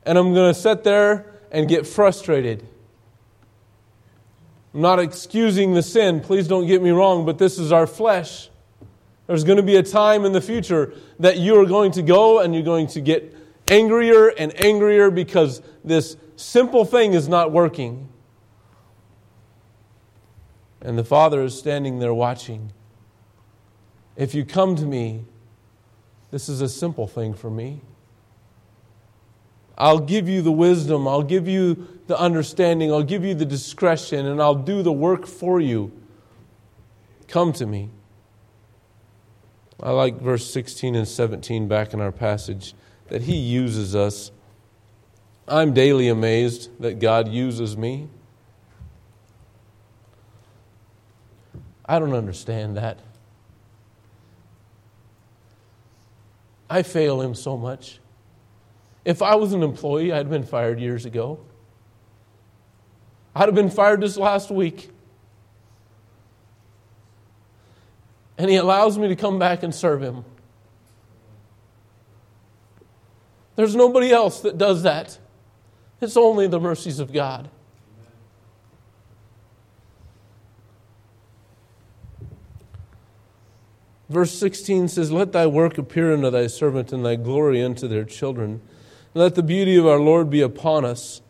And 0.05 0.17
I'm 0.17 0.33
going 0.33 0.53
to 0.53 0.59
sit 0.59 0.83
there 0.83 1.33
and 1.51 1.67
get 1.67 1.85
frustrated. 1.85 2.65
I'm 4.73 4.81
not 4.81 4.99
excusing 4.99 5.73
the 5.73 5.83
sin, 5.83 6.21
please 6.21 6.47
don't 6.47 6.67
get 6.67 6.81
me 6.81 6.91
wrong, 6.91 7.25
but 7.25 7.37
this 7.37 7.57
is 7.57 7.71
our 7.71 7.87
flesh. 7.87 8.49
There's 9.27 9.43
going 9.43 9.57
to 9.57 9.63
be 9.63 9.75
a 9.75 9.83
time 9.83 10.25
in 10.25 10.31
the 10.31 10.41
future 10.41 10.93
that 11.19 11.37
you 11.37 11.59
are 11.61 11.65
going 11.65 11.91
to 11.91 12.01
go 12.01 12.39
and 12.39 12.53
you're 12.53 12.63
going 12.63 12.87
to 12.87 13.01
get 13.01 13.35
angrier 13.67 14.29
and 14.29 14.59
angrier 14.63 15.11
because 15.11 15.61
this 15.83 16.15
simple 16.37 16.85
thing 16.85 17.13
is 17.13 17.27
not 17.27 17.51
working. 17.51 18.07
And 20.81 20.97
the 20.97 21.03
Father 21.03 21.43
is 21.43 21.57
standing 21.57 21.99
there 21.99 22.13
watching. 22.13 22.71
If 24.15 24.33
you 24.33 24.45
come 24.45 24.75
to 24.77 24.85
me, 24.85 25.25
this 26.31 26.47
is 26.47 26.61
a 26.61 26.69
simple 26.69 27.07
thing 27.07 27.33
for 27.33 27.49
me. 27.49 27.81
I'll 29.77 29.99
give 29.99 30.27
you 30.27 30.41
the 30.41 30.51
wisdom, 30.51 31.07
I'll 31.07 31.21
give 31.21 31.47
you 31.47 31.87
the 32.07 32.17
understanding, 32.17 32.91
I'll 32.91 33.03
give 33.03 33.23
you 33.23 33.35
the 33.35 33.45
discretion, 33.45 34.25
and 34.25 34.41
I'll 34.41 34.55
do 34.55 34.81
the 34.81 34.91
work 34.91 35.27
for 35.27 35.59
you. 35.59 35.91
Come 37.27 37.53
to 37.53 37.65
me. 37.65 37.89
I 39.81 39.91
like 39.91 40.19
verse 40.19 40.49
16 40.51 40.95
and 40.95 41.07
17 41.07 41.67
back 41.67 41.93
in 41.93 42.01
our 42.01 42.11
passage 42.11 42.73
that 43.09 43.21
He 43.23 43.35
uses 43.35 43.95
us. 43.95 44.31
I'm 45.47 45.73
daily 45.73 46.09
amazed 46.09 46.69
that 46.81 46.99
God 46.99 47.27
uses 47.27 47.77
me. 47.77 48.09
I 51.85 51.99
don't 51.99 52.13
understand 52.13 52.75
that. 52.75 52.99
I 56.69 56.83
fail 56.83 57.21
him 57.21 57.33
so 57.33 57.55
much. 57.55 57.99
If 59.05 59.21
I 59.21 59.35
was 59.35 59.53
an 59.53 59.63
employee, 59.63 60.11
I'd 60.11 60.17
have 60.17 60.29
been 60.29 60.43
fired 60.43 60.81
years 60.81 61.05
ago. 61.05 61.39
I'd 63.33 63.47
have 63.47 63.55
been 63.55 63.69
fired 63.69 64.01
this 64.01 64.17
last 64.17 64.51
week. 64.51 64.89
And 68.37 68.49
he 68.49 68.55
allows 68.55 68.97
me 68.97 69.07
to 69.07 69.15
come 69.15 69.39
back 69.39 69.63
and 69.63 69.73
serve 69.73 70.01
him. 70.01 70.23
There's 73.55 73.75
nobody 73.75 74.11
else 74.11 74.41
that 74.41 74.57
does 74.57 74.83
that. 74.83 75.17
It's 75.99 76.15
only 76.15 76.47
the 76.47 76.59
mercies 76.59 76.99
of 76.99 77.11
God. 77.11 77.49
Verse 84.09 84.31
16 84.31 84.87
says, 84.87 85.11
Let 85.11 85.31
thy 85.31 85.47
work 85.47 85.77
appear 85.77 86.13
unto 86.13 86.29
thy 86.29 86.47
servant, 86.47 86.93
and 86.93 87.05
thy 87.05 87.15
glory 87.15 87.63
unto 87.63 87.87
their 87.87 88.05
children. 88.05 88.61
Let 89.13 89.35
the 89.35 89.43
beauty 89.43 89.75
of 89.75 89.85
our 89.85 89.99
Lord 89.99 90.29
be 90.29 90.41
upon 90.41 90.85
us, 90.85 91.21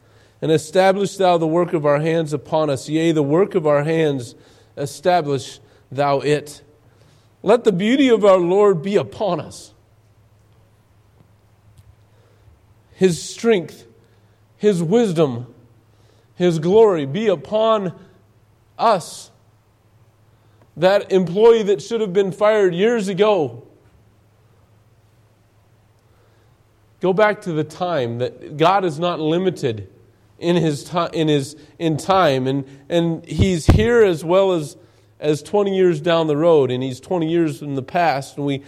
and 0.41 0.52
establish 0.52 1.15
thou 1.15 1.38
the 1.38 1.48
work 1.48 1.74
of 1.74 1.86
our 1.86 2.00
hands 2.00 2.34
upon 2.34 2.70
us. 2.70 2.88
Yea, 2.88 3.13
the 3.13 3.24
work 3.24 3.56
of 3.56 3.65
our 3.65 3.84
hands, 3.84 4.36
establish 4.76 5.60
thou 5.91 6.20
it. 6.20 6.62
Let 7.47 7.63
the 7.63 7.71
beauty 7.71 8.10
of 8.10 8.25
our 8.25 8.39
Lord 8.39 8.81
be 8.81 8.97
upon 8.97 9.39
us. 9.39 9.73
His 12.91 13.23
strength, 13.23 13.88
His 14.57 14.83
wisdom, 14.83 15.55
His 16.36 16.60
glory 16.60 17.05
be 17.05 17.29
upon 17.29 17.97
us 18.77 19.31
that 20.75 21.10
employee 21.10 21.63
that 21.63 21.81
should 21.81 22.01
have 22.01 22.12
been 22.12 22.33
fired 22.33 22.75
years 22.75 23.07
ago. 23.07 23.65
Go 26.99 27.13
back 27.13 27.39
to 27.43 27.53
the 27.53 27.63
time 27.63 28.17
that 28.17 28.57
God 28.57 28.83
is 28.83 28.99
not 28.99 29.21
limited 29.21 29.89
in 30.38 30.57
his 30.57 30.83
time 30.83 31.12
in 31.13 31.29
his 31.29 31.55
in 31.79 31.95
time 31.95 32.45
and 32.45 32.65
and 32.89 33.25
he's 33.25 33.67
here 33.67 34.03
as 34.03 34.25
well 34.25 34.51
as 34.51 34.75
as 35.19 35.41
20 35.41 35.75
years 35.75 35.99
down 35.99 36.27
the 36.27 36.38
road 36.38 36.71
and 36.71 36.84
he's 36.84 36.99
20 36.99 37.30
years 37.30 37.62
in 37.62 37.75
the 37.75 37.84
past 37.84 38.38
and 38.38 38.45
we 38.45 38.63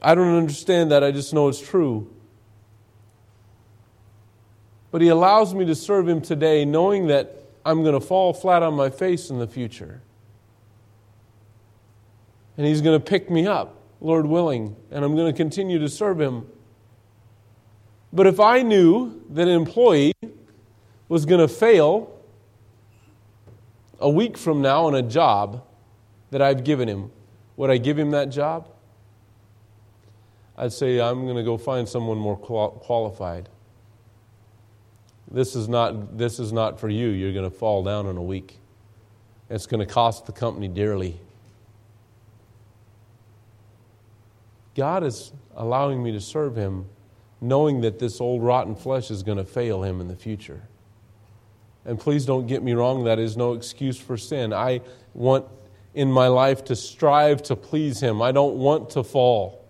I 0.00 0.14
don't 0.14 0.36
understand 0.36 0.90
that 0.90 1.02
I 1.02 1.10
just 1.10 1.32
know 1.34 1.48
it's 1.48 1.60
true 1.60 2.10
but 4.90 5.00
he 5.02 5.08
allows 5.08 5.54
me 5.54 5.64
to 5.64 5.74
serve 5.74 6.08
him 6.08 6.20
today 6.20 6.64
knowing 6.64 7.08
that 7.08 7.42
I'm 7.64 7.82
going 7.82 7.98
to 7.98 8.06
fall 8.06 8.32
flat 8.32 8.62
on 8.62 8.74
my 8.74 8.90
face 8.90 9.30
in 9.30 9.38
the 9.38 9.46
future 9.46 10.02
and 12.56 12.66
He's 12.66 12.80
going 12.80 12.98
to 12.98 13.04
pick 13.04 13.30
me 13.30 13.46
up, 13.46 13.76
Lord 14.00 14.26
willing, 14.26 14.76
and 14.90 15.04
I'm 15.04 15.16
going 15.16 15.32
to 15.32 15.36
continue 15.36 15.78
to 15.80 15.88
serve 15.88 16.20
Him. 16.20 16.46
But 18.12 18.26
if 18.26 18.38
I 18.38 18.62
knew 18.62 19.22
that 19.30 19.48
an 19.48 19.54
employee 19.54 20.14
was 21.08 21.26
going 21.26 21.40
to 21.40 21.48
fail 21.48 22.13
a 24.04 24.10
week 24.10 24.36
from 24.36 24.60
now 24.60 24.84
on 24.84 24.94
a 24.94 25.00
job 25.00 25.64
that 26.30 26.42
I've 26.42 26.62
given 26.62 26.88
him, 26.88 27.10
would 27.56 27.70
I 27.70 27.78
give 27.78 27.98
him 27.98 28.10
that 28.10 28.26
job? 28.26 28.68
I'd 30.58 30.74
say, 30.74 31.00
I'm 31.00 31.24
going 31.24 31.36
to 31.36 31.42
go 31.42 31.56
find 31.56 31.88
someone 31.88 32.18
more 32.18 32.36
qualified. 32.36 33.48
This 35.30 35.56
is 35.56 35.70
not, 35.70 36.18
this 36.18 36.38
is 36.38 36.52
not 36.52 36.78
for 36.78 36.90
you. 36.90 37.08
You're 37.08 37.32
going 37.32 37.50
to 37.50 37.56
fall 37.56 37.82
down 37.82 38.06
in 38.06 38.18
a 38.18 38.22
week. 38.22 38.58
It's 39.48 39.64
going 39.64 39.80
to 39.80 39.90
cost 39.90 40.26
the 40.26 40.32
company 40.32 40.68
dearly. 40.68 41.18
God 44.74 45.02
is 45.02 45.32
allowing 45.56 46.02
me 46.02 46.12
to 46.12 46.20
serve 46.20 46.56
Him, 46.56 46.84
knowing 47.40 47.80
that 47.80 47.98
this 47.98 48.20
old 48.20 48.42
rotten 48.42 48.76
flesh 48.76 49.10
is 49.10 49.22
going 49.22 49.38
to 49.38 49.44
fail 49.44 49.82
Him 49.82 50.02
in 50.02 50.08
the 50.08 50.16
future. 50.16 50.68
And 51.84 51.98
please 51.98 52.24
don't 52.24 52.46
get 52.46 52.62
me 52.62 52.72
wrong, 52.72 53.04
that 53.04 53.18
is 53.18 53.36
no 53.36 53.52
excuse 53.52 53.98
for 53.98 54.16
sin. 54.16 54.52
I 54.52 54.80
want 55.12 55.46
in 55.94 56.10
my 56.10 56.28
life 56.28 56.64
to 56.64 56.76
strive 56.76 57.42
to 57.44 57.56
please 57.56 58.00
Him. 58.00 58.20
I 58.22 58.32
don't 58.32 58.56
want 58.56 58.90
to 58.90 59.04
fall. 59.04 59.64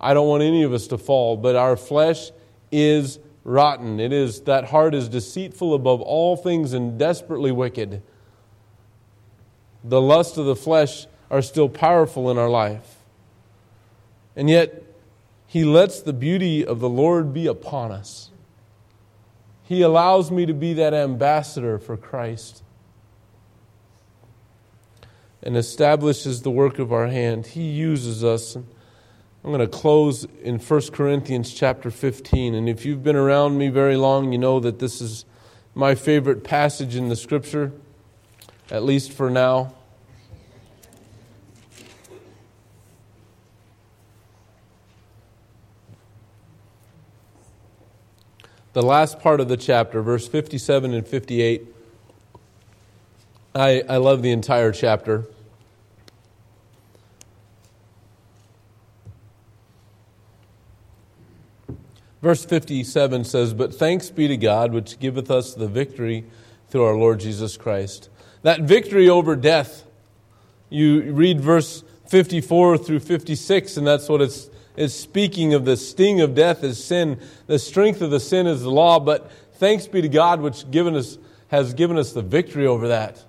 I 0.00 0.14
don't 0.14 0.28
want 0.28 0.42
any 0.42 0.62
of 0.62 0.72
us 0.72 0.86
to 0.88 0.98
fall, 0.98 1.36
but 1.36 1.56
our 1.56 1.76
flesh 1.76 2.30
is 2.70 3.18
rotten. 3.42 4.00
It 4.00 4.12
is 4.12 4.42
that 4.42 4.66
heart 4.66 4.94
is 4.94 5.08
deceitful 5.08 5.74
above 5.74 6.00
all 6.00 6.36
things 6.36 6.72
and 6.72 6.98
desperately 6.98 7.52
wicked. 7.52 8.02
The 9.82 10.00
lust 10.00 10.38
of 10.38 10.46
the 10.46 10.56
flesh 10.56 11.06
are 11.30 11.42
still 11.42 11.68
powerful 11.68 12.30
in 12.30 12.38
our 12.38 12.48
life. 12.48 12.96
And 14.36 14.48
yet, 14.48 14.82
He 15.46 15.64
lets 15.64 16.00
the 16.00 16.12
beauty 16.12 16.64
of 16.64 16.80
the 16.80 16.88
Lord 16.88 17.32
be 17.32 17.46
upon 17.46 17.92
us. 17.92 18.30
He 19.64 19.80
allows 19.80 20.30
me 20.30 20.44
to 20.46 20.52
be 20.52 20.74
that 20.74 20.92
ambassador 20.92 21.78
for 21.78 21.96
Christ 21.96 22.62
and 25.42 25.56
establishes 25.56 26.42
the 26.42 26.50
work 26.50 26.78
of 26.78 26.92
our 26.92 27.06
hand. 27.06 27.46
He 27.46 27.70
uses 27.70 28.22
us. 28.22 28.56
I'm 28.56 28.64
going 29.42 29.58
to 29.60 29.66
close 29.66 30.24
in 30.42 30.58
1 30.58 30.80
Corinthians 30.92 31.52
chapter 31.52 31.90
15. 31.90 32.54
And 32.54 32.68
if 32.68 32.84
you've 32.84 33.02
been 33.02 33.16
around 33.16 33.58
me 33.58 33.68
very 33.68 33.96
long, 33.96 34.32
you 34.32 34.38
know 34.38 34.60
that 34.60 34.78
this 34.78 35.00
is 35.00 35.24
my 35.74 35.94
favorite 35.94 36.44
passage 36.44 36.94
in 36.94 37.08
the 37.08 37.16
scripture, 37.16 37.72
at 38.70 38.84
least 38.84 39.12
for 39.12 39.30
now. 39.30 39.74
The 48.74 48.82
last 48.82 49.20
part 49.20 49.38
of 49.38 49.46
the 49.46 49.56
chapter, 49.56 50.02
verse 50.02 50.26
57 50.26 50.92
and 50.92 51.06
58. 51.06 51.64
I, 53.54 53.84
I 53.88 53.96
love 53.98 54.20
the 54.20 54.32
entire 54.32 54.72
chapter. 54.72 55.26
Verse 62.20 62.44
57 62.44 63.22
says, 63.24 63.54
But 63.54 63.72
thanks 63.72 64.10
be 64.10 64.26
to 64.26 64.36
God, 64.36 64.72
which 64.72 64.98
giveth 64.98 65.30
us 65.30 65.54
the 65.54 65.68
victory 65.68 66.24
through 66.68 66.82
our 66.82 66.96
Lord 66.96 67.20
Jesus 67.20 67.56
Christ. 67.56 68.08
That 68.42 68.62
victory 68.62 69.08
over 69.08 69.36
death, 69.36 69.84
you 70.68 71.12
read 71.12 71.40
verse 71.40 71.84
54 72.08 72.78
through 72.78 73.00
56, 73.00 73.76
and 73.76 73.86
that's 73.86 74.08
what 74.08 74.20
it's, 74.20 74.50
it's 74.76 74.94
speaking 74.94 75.54
of 75.54 75.64
the 75.64 75.76
sting 75.76 76.20
of 76.20 76.34
death 76.34 76.64
is 76.64 76.82
sin. 76.84 77.20
The 77.46 77.58
strength 77.58 78.00
of 78.00 78.10
the 78.10 78.20
sin 78.20 78.46
is 78.46 78.62
the 78.62 78.70
law, 78.70 78.98
but 78.98 79.30
thanks 79.54 79.86
be 79.86 80.02
to 80.02 80.08
God, 80.08 80.40
which 80.40 80.70
given 80.70 80.96
us, 80.96 81.18
has 81.48 81.74
given 81.74 81.96
us 81.96 82.12
the 82.12 82.22
victory 82.22 82.66
over 82.66 82.88
that. 82.88 83.24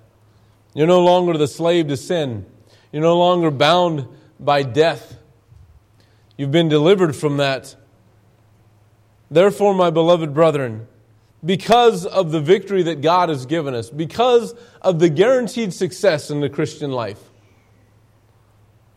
You're 0.74 0.88
no 0.88 1.04
longer 1.04 1.38
the 1.38 1.46
slave 1.46 1.88
to 1.88 1.96
sin. 1.96 2.46
You're 2.90 3.02
no 3.02 3.16
longer 3.16 3.50
bound 3.50 4.08
by 4.40 4.62
death. 4.64 5.18
You've 6.36 6.50
been 6.50 6.68
delivered 6.68 7.14
from 7.14 7.36
that. 7.36 7.76
Therefore, 9.30 9.74
my 9.74 9.90
beloved 9.90 10.34
brethren, 10.34 10.88
because 11.44 12.04
of 12.04 12.32
the 12.32 12.40
victory 12.40 12.82
that 12.82 13.00
God 13.00 13.28
has 13.28 13.46
given 13.46 13.74
us, 13.74 13.88
because 13.88 14.54
of 14.82 14.98
the 14.98 15.08
guaranteed 15.08 15.72
success 15.72 16.28
in 16.30 16.40
the 16.40 16.48
Christian 16.48 16.90
life, 16.90 17.20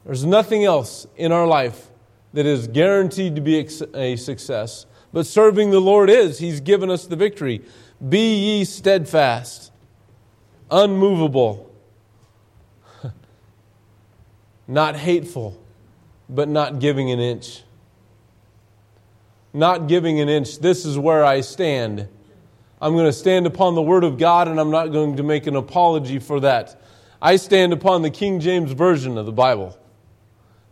there's 0.06 0.26
nothing 0.26 0.66
else 0.66 1.06
in 1.16 1.32
our 1.32 1.46
life 1.46 1.89
that 2.34 2.46
is 2.46 2.68
guaranteed 2.68 3.36
to 3.36 3.42
be 3.42 3.68
a 3.94 4.16
success. 4.16 4.86
But 5.12 5.26
serving 5.26 5.72
the 5.72 5.80
Lord 5.80 6.10
is. 6.10 6.40
He's 6.40 6.60
given 6.60 6.90
us 6.90 7.06
the 7.08 7.16
victory. 7.16 7.62
Be 8.08 8.36
ye 8.36 8.66
steadfast, 8.66 9.72
unmovable, 10.70 11.74
not 14.68 14.96
hateful, 14.96 15.62
but 16.30 16.48
not 16.48 16.80
giving 16.80 17.12
an 17.12 17.20
inch 17.20 17.64
not 19.54 19.88
giving 19.88 20.20
an 20.20 20.30
inch. 20.30 20.60
This 20.60 20.86
is 20.86 20.98
where 20.98 21.24
I 21.26 21.42
stand. 21.42 22.08
I'm 22.82 22.94
going 22.94 23.06
to 23.06 23.14
stand 23.14 23.46
upon 23.46 23.76
the 23.76 23.82
Word 23.82 24.04
of 24.04 24.18
God, 24.18 24.48
and 24.48 24.60
I'm 24.60 24.72
not 24.72 24.88
going 24.88 25.18
to 25.18 25.24
make 25.24 25.48
an 25.48 25.56
apology 25.56 26.20
for 26.20 26.40
that. 26.42 26.82
I 27.22 27.36
stand 27.36 27.74
upon 27.74 28.02
the 28.02 28.10
King 28.10 28.40
James 28.40 28.72
Version 28.72 29.18
of 29.18 29.26
the 29.26 29.32
Bible. 29.32 29.78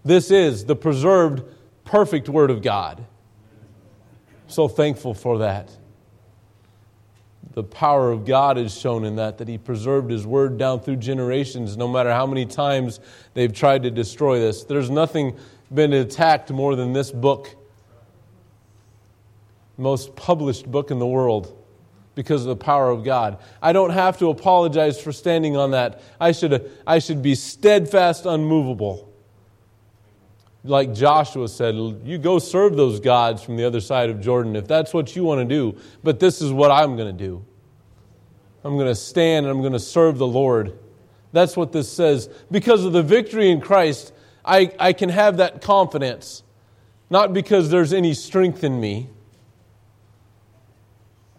This 0.03 0.31
is 0.31 0.65
the 0.65 0.75
preserved, 0.75 1.43
perfect 1.83 2.29
Word 2.29 2.51
of 2.51 2.62
God. 2.62 3.05
So 4.47 4.67
thankful 4.67 5.13
for 5.13 5.39
that. 5.39 5.69
The 7.53 7.63
power 7.63 8.12
of 8.12 8.25
God 8.25 8.57
is 8.57 8.77
shown 8.77 9.03
in 9.03 9.15
that, 9.15 9.39
that 9.39 9.47
He 9.47 9.57
preserved 9.57 10.12
His 10.12 10.25
Word 10.25 10.57
down 10.57 10.79
through 10.79 10.97
generations, 10.97 11.75
no 11.75 11.88
matter 11.88 12.12
how 12.12 12.25
many 12.27 12.45
times 12.45 12.99
they've 13.33 13.53
tried 13.53 13.83
to 13.83 13.91
destroy 13.91 14.39
this. 14.39 14.63
There's 14.63 14.89
nothing 14.89 15.38
been 15.73 15.91
attacked 15.93 16.51
more 16.51 16.75
than 16.75 16.93
this 16.93 17.12
book 17.12 17.55
most 19.77 20.15
published 20.15 20.69
book 20.69 20.91
in 20.91 20.99
the 20.99 21.07
world 21.07 21.53
because 22.15 22.41
of 22.41 22.47
the 22.47 22.55
power 22.55 22.89
of 22.89 23.03
God. 23.03 23.38
I 23.62 23.73
don't 23.73 23.91
have 23.91 24.17
to 24.19 24.29
apologize 24.29 24.99
for 24.99 25.12
standing 25.12 25.55
on 25.55 25.71
that. 25.71 26.01
I 26.19 26.31
should, 26.31 26.71
I 26.86 26.97
should 26.97 27.21
be 27.21 27.36
steadfast, 27.36 28.25
unmovable. 28.25 29.07
Like 30.67 30.93
Joshua 30.93 31.47
said, 31.47 31.75
you 31.75 32.17
go 32.17 32.39
serve 32.39 32.75
those 32.75 32.99
gods 32.99 33.41
from 33.41 33.56
the 33.56 33.63
other 33.63 33.80
side 33.80 34.10
of 34.10 34.19
Jordan 34.21 34.56
if 34.56 34.67
that's 34.67 34.93
what 34.93 35.15
you 35.15 35.23
want 35.23 35.39
to 35.39 35.45
do. 35.45 35.77
But 36.03 36.19
this 36.19 36.41
is 36.41 36.51
what 36.51 36.71
I'm 36.71 36.95
going 36.97 37.15
to 37.15 37.25
do. 37.25 37.45
I'm 38.63 38.75
going 38.75 38.88
to 38.88 38.95
stand 38.95 39.45
and 39.45 39.56
I'm 39.56 39.62
going 39.62 39.73
to 39.73 39.80
serve 39.80 40.17
the 40.17 40.27
Lord. 40.27 40.77
That's 41.32 41.56
what 41.56 41.71
this 41.71 41.91
says. 41.91 42.30
Because 42.51 42.84
of 42.84 42.91
the 42.91 43.03
victory 43.03 43.49
in 43.49 43.62
Christ, 43.62 44.12
I, 44.43 44.71
I 44.80 44.93
can 44.93 45.10
have 45.10 45.38
that 45.38 45.62
confidence. 45.62 46.43
Not 47.10 47.34
because 47.34 47.69
there's 47.69 47.93
any 47.93 48.13
strength 48.13 48.63
in 48.63 48.80
me, 48.80 49.10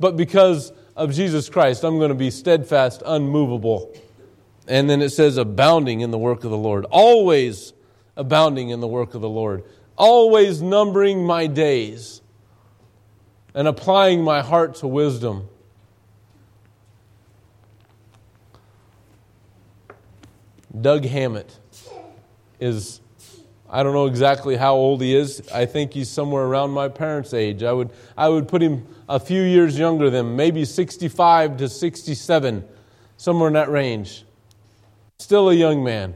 but 0.00 0.16
because 0.16 0.72
of 0.96 1.12
Jesus 1.12 1.48
Christ, 1.48 1.84
I'm 1.84 1.98
going 1.98 2.10
to 2.10 2.14
be 2.14 2.30
steadfast, 2.30 3.02
unmovable. 3.04 3.94
And 4.66 4.88
then 4.88 5.02
it 5.02 5.10
says, 5.10 5.36
abounding 5.36 6.00
in 6.00 6.10
the 6.10 6.18
work 6.18 6.44
of 6.44 6.50
the 6.50 6.56
Lord. 6.56 6.84
Always 6.90 7.72
abounding 8.18 8.68
in 8.68 8.80
the 8.80 8.88
work 8.88 9.14
of 9.14 9.22
the 9.22 9.28
Lord. 9.28 9.64
Always 9.96 10.60
numbering 10.60 11.24
my 11.24 11.46
days 11.46 12.20
and 13.54 13.66
applying 13.66 14.22
my 14.22 14.42
heart 14.42 14.74
to 14.76 14.86
wisdom. 14.86 15.48
Doug 20.78 21.04
Hammett 21.04 21.58
is 22.60 23.00
I 23.70 23.82
don't 23.82 23.92
know 23.92 24.06
exactly 24.06 24.56
how 24.56 24.74
old 24.74 25.02
he 25.02 25.14
is. 25.14 25.46
I 25.52 25.66
think 25.66 25.92
he's 25.92 26.08
somewhere 26.08 26.44
around 26.44 26.70
my 26.70 26.88
parents' 26.88 27.34
age. 27.34 27.62
I 27.62 27.72
would, 27.72 27.90
I 28.16 28.28
would 28.28 28.48
put 28.48 28.62
him 28.62 28.86
a 29.08 29.20
few 29.20 29.42
years 29.42 29.78
younger 29.78 30.08
than 30.08 30.36
maybe 30.36 30.64
65 30.64 31.58
to 31.58 31.68
67, 31.68 32.64
somewhere 33.18 33.48
in 33.48 33.54
that 33.54 33.68
range. 33.68 34.24
Still 35.18 35.50
a 35.50 35.54
young 35.54 35.84
man. 35.84 36.14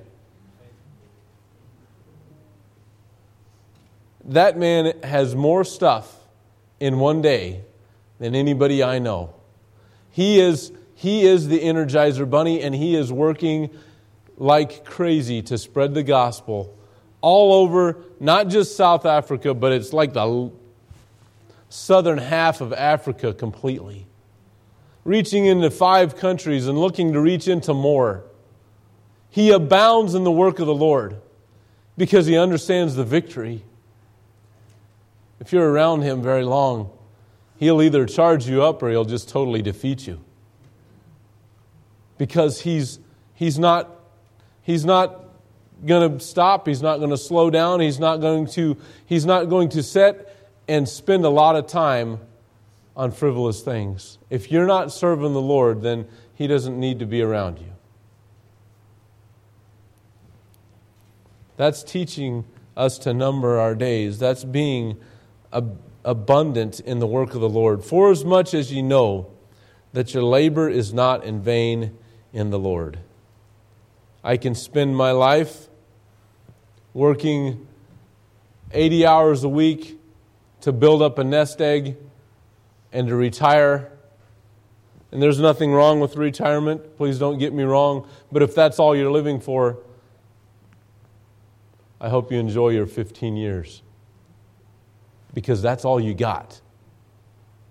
That 4.26 4.58
man 4.58 5.00
has 5.02 5.34
more 5.34 5.64
stuff 5.64 6.14
in 6.78 6.98
one 6.98 7.22
day 7.22 7.62
than 8.18 8.34
anybody 8.34 8.82
I 8.82 8.98
know. 8.98 9.34
He 10.10 10.38
is, 10.38 10.72
he 10.94 11.26
is 11.26 11.48
the 11.48 11.60
Energizer 11.60 12.28
Bunny, 12.28 12.60
and 12.60 12.74
he 12.74 12.94
is 12.94 13.12
working 13.12 13.70
like 14.36 14.84
crazy 14.84 15.42
to 15.42 15.58
spread 15.58 15.94
the 15.94 16.02
gospel 16.02 16.76
all 17.20 17.52
over, 17.52 17.96
not 18.20 18.48
just 18.48 18.76
South 18.76 19.06
Africa, 19.06 19.54
but 19.54 19.72
it's 19.72 19.92
like 19.92 20.12
the 20.12 20.50
southern 21.68 22.18
half 22.18 22.60
of 22.60 22.72
Africa 22.72 23.32
completely. 23.32 24.06
Reaching 25.04 25.46
into 25.46 25.70
five 25.70 26.16
countries 26.16 26.66
and 26.66 26.78
looking 26.78 27.12
to 27.12 27.20
reach 27.20 27.48
into 27.48 27.74
more. 27.74 28.24
He 29.30 29.50
abounds 29.50 30.14
in 30.14 30.24
the 30.24 30.30
work 30.30 30.58
of 30.58 30.66
the 30.66 30.74
Lord 30.74 31.16
because 31.96 32.26
he 32.26 32.36
understands 32.36 32.94
the 32.94 33.04
victory. 33.04 33.64
If 35.42 35.52
you're 35.52 35.72
around 35.72 36.02
him 36.02 36.22
very 36.22 36.44
long, 36.44 36.88
he'll 37.56 37.82
either 37.82 38.06
charge 38.06 38.48
you 38.48 38.62
up 38.62 38.80
or 38.80 38.90
he'll 38.90 39.04
just 39.04 39.28
totally 39.28 39.60
defeat 39.60 40.06
you. 40.06 40.22
Because 42.16 42.60
he's, 42.60 43.00
he's, 43.34 43.58
not, 43.58 43.90
he's 44.62 44.84
not 44.84 45.24
going 45.84 46.16
to 46.16 46.24
stop. 46.24 46.68
He's 46.68 46.80
not 46.80 46.98
going 46.98 47.10
to 47.10 47.16
slow 47.16 47.50
down. 47.50 47.80
He's 47.80 47.98
not 47.98 48.18
going 48.18 48.46
to, 48.50 48.76
he's 49.04 49.26
not 49.26 49.48
going 49.48 49.70
to 49.70 49.82
sit 49.82 50.32
and 50.68 50.88
spend 50.88 51.24
a 51.24 51.28
lot 51.28 51.56
of 51.56 51.66
time 51.66 52.20
on 52.94 53.10
frivolous 53.10 53.62
things. 53.62 54.18
If 54.30 54.52
you're 54.52 54.68
not 54.68 54.92
serving 54.92 55.32
the 55.32 55.40
Lord, 55.40 55.82
then 55.82 56.06
he 56.36 56.46
doesn't 56.46 56.78
need 56.78 57.00
to 57.00 57.06
be 57.06 57.20
around 57.20 57.58
you. 57.58 57.72
That's 61.56 61.82
teaching 61.82 62.44
us 62.76 62.96
to 62.98 63.12
number 63.12 63.58
our 63.58 63.74
days. 63.74 64.20
That's 64.20 64.44
being 64.44 64.98
ab- 65.52 65.78
abundant 66.04 66.80
in 66.80 66.98
the 66.98 67.06
work 67.06 67.34
of 67.34 67.40
the 67.40 67.48
Lord. 67.48 67.84
For 67.84 68.10
as 68.10 68.24
much 68.24 68.54
as 68.54 68.72
ye 68.72 68.82
know 68.82 69.30
that 69.92 70.14
your 70.14 70.22
labor 70.22 70.68
is 70.68 70.92
not 70.92 71.24
in 71.24 71.42
vain 71.42 71.96
in 72.32 72.50
the 72.50 72.58
Lord. 72.58 72.98
I 74.24 74.36
can 74.36 74.54
spend 74.54 74.96
my 74.96 75.12
life 75.12 75.68
working 76.94 77.66
80 78.72 79.06
hours 79.06 79.44
a 79.44 79.48
week 79.48 79.98
to 80.62 80.72
build 80.72 81.02
up 81.02 81.18
a 81.18 81.24
nest 81.24 81.60
egg 81.60 81.96
and 82.92 83.08
to 83.08 83.16
retire. 83.16 83.90
And 85.10 85.20
there's 85.20 85.40
nothing 85.40 85.72
wrong 85.72 86.00
with 86.00 86.16
retirement. 86.16 86.96
Please 86.96 87.18
don't 87.18 87.38
get 87.38 87.52
me 87.52 87.64
wrong. 87.64 88.08
But 88.30 88.42
if 88.42 88.54
that's 88.54 88.78
all 88.78 88.96
you're 88.96 89.10
living 89.10 89.40
for, 89.40 89.78
I 92.00 92.08
hope 92.08 92.32
you 92.32 92.38
enjoy 92.38 92.70
your 92.70 92.86
15 92.86 93.36
years. 93.36 93.82
Because 95.34 95.62
that's 95.62 95.84
all 95.84 96.00
you 96.00 96.14
got. 96.14 96.60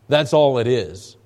That's 0.07 0.33
all 0.33 0.57
it 0.57 0.67
is. 0.67 1.17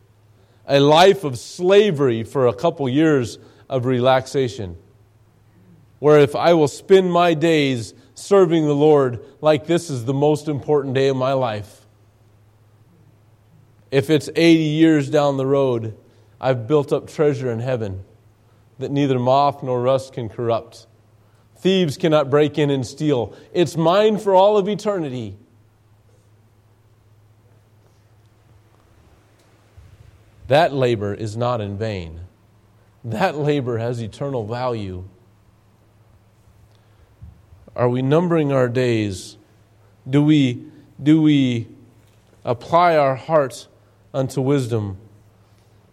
A 0.67 0.79
life 0.79 1.23
of 1.23 1.38
slavery 1.38 2.23
for 2.23 2.47
a 2.47 2.53
couple 2.53 2.88
years 2.89 3.38
of 3.69 3.86
relaxation. 3.86 4.77
Where 5.99 6.19
if 6.19 6.36
I 6.36 6.53
will 6.53 6.67
spend 6.67 7.11
my 7.11 7.33
days 7.33 7.93
serving 8.13 8.65
the 8.65 8.75
Lord 8.75 9.23
like 9.41 9.65
this 9.65 9.89
is 9.89 10.05
the 10.05 10.13
most 10.13 10.47
important 10.47 10.93
day 10.93 11.07
of 11.07 11.17
my 11.17 11.33
life, 11.33 11.86
if 13.91 14.09
it's 14.09 14.29
80 14.36 14.63
years 14.63 15.09
down 15.09 15.38
the 15.38 15.45
road, 15.45 15.97
I've 16.39 16.67
built 16.67 16.91
up 16.91 17.07
treasure 17.07 17.49
in 17.49 17.59
heaven 17.59 18.03
that 18.77 18.91
neither 18.91 19.17
moth 19.17 19.63
nor 19.63 19.81
rust 19.81 20.13
can 20.13 20.29
corrupt. 20.29 20.88
Thieves 21.57 21.97
cannot 21.97 22.29
break 22.29 22.57
in 22.57 22.69
and 22.69 22.86
steal. 22.86 23.36
It's 23.53 23.77
mine 23.77 24.17
for 24.17 24.36
all 24.36 24.57
of 24.57 24.67
eternity. 24.67 25.38
That 30.47 30.73
labor 30.73 31.13
is 31.13 31.35
not 31.35 31.61
in 31.61 31.77
vain. 31.77 32.21
That 33.03 33.37
labor 33.37 33.77
has 33.77 34.01
eternal 34.01 34.45
value. 34.45 35.05
Are 37.75 37.89
we 37.89 38.01
numbering 38.01 38.51
our 38.51 38.69
days? 38.69 39.37
Do 40.09 40.23
we, 40.23 40.65
do 41.01 41.21
we 41.21 41.67
apply 42.43 42.95
our 42.95 43.15
hearts 43.15 43.67
unto 44.13 44.41
wisdom? 44.41 44.97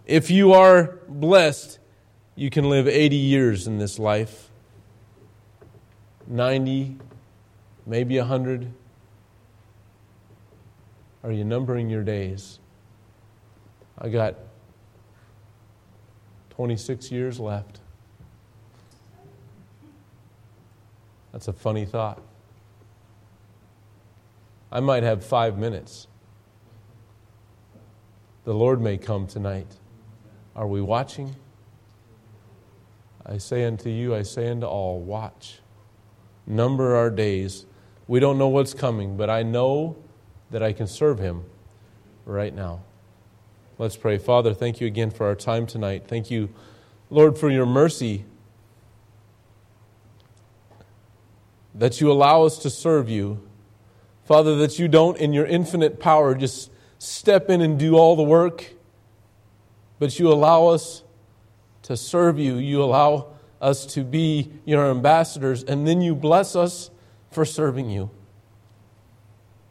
If 0.07 0.30
you 0.30 0.53
are 0.53 0.98
blessed, 1.09 1.78
you 2.34 2.50
can 2.50 2.68
live 2.68 2.86
80 2.86 3.16
years 3.16 3.66
in 3.66 3.78
this 3.78 3.98
life 3.98 4.48
90, 6.26 6.96
maybe 7.84 8.18
100. 8.18 8.72
Are 11.24 11.32
you 11.32 11.44
numbering 11.44 11.90
your 11.90 12.05
days? 12.05 12.59
I 13.99 14.09
got 14.09 14.36
26 16.51 17.11
years 17.11 17.40
left. 17.40 17.80
That's 21.32 21.49
a 21.49 21.53
funny 21.53 21.86
thought. 21.86 22.20
I 24.70 24.80
might 24.80 25.03
have 25.03 25.24
five 25.24 25.59
minutes. 25.59 26.07
The 28.45 28.55
Lord 28.55 28.80
may 28.80 28.99
come 28.99 29.26
tonight. 29.26 29.76
Are 30.57 30.66
we 30.66 30.80
watching? 30.80 31.36
I 33.24 33.38
say 33.38 33.64
unto 33.64 33.88
you, 33.88 34.14
I 34.14 34.22
say 34.22 34.49
unto 34.51 34.66
all, 34.66 35.01
watch. 35.01 35.61
Number 36.47 36.97
our 36.97 37.11
days. 37.11 37.66
We 38.09 38.18
don't 38.20 38.36
know 38.36 38.49
what's 38.49 38.74
coming, 38.74 39.16
but 39.16 39.30
I 39.30 39.43
know 39.43 39.97
that 40.51 40.62
I 40.62 40.72
can 40.72 40.86
serve 40.86 41.18
Him 41.18 41.45
right 42.26 42.55
now. 42.55 42.82
Let's 43.83 43.97
pray. 43.97 44.16
Father, 44.16 44.55
thank 44.55 44.80
you 44.80 44.87
again 44.87 45.11
for 45.11 45.26
our 45.26 45.35
time 45.35 45.66
tonight. 45.66 46.05
Thank 46.07 46.30
you, 46.30 46.51
Lord, 47.11 47.37
for 47.37 47.51
your 47.51 47.66
mercy 47.66 48.24
that 51.74 52.01
you 52.01 52.09
allow 52.09 52.45
us 52.45 52.59
to 52.59 52.70
serve 52.70 53.09
you. 53.09 53.43
Father, 54.24 54.55
that 54.55 54.78
you 54.78 54.87
don't, 54.87 55.18
in 55.18 55.33
your 55.33 55.47
infinite 55.47 55.99
power, 55.99 56.37
just 56.37 56.70
step 57.01 57.51
in 57.51 57.61
and 57.61 57.76
do 57.76 57.97
all 57.97 58.14
the 58.14 58.22
work, 58.22 58.72
but 59.99 60.16
you 60.16 60.30
allow 60.30 60.68
us 60.68 61.03
to 61.83 61.97
serve 61.97 62.39
you. 62.39 62.59
You 62.59 62.85
allow 62.85 63.33
us 63.61 63.85
to 63.95 64.05
be 64.05 64.53
your 64.64 64.89
ambassadors, 64.89 65.64
and 65.64 65.89
then 65.89 66.01
you 66.01 66.14
bless 66.14 66.55
us 66.55 66.93
for 67.33 67.45
serving 67.45 67.91
you. 67.91 68.11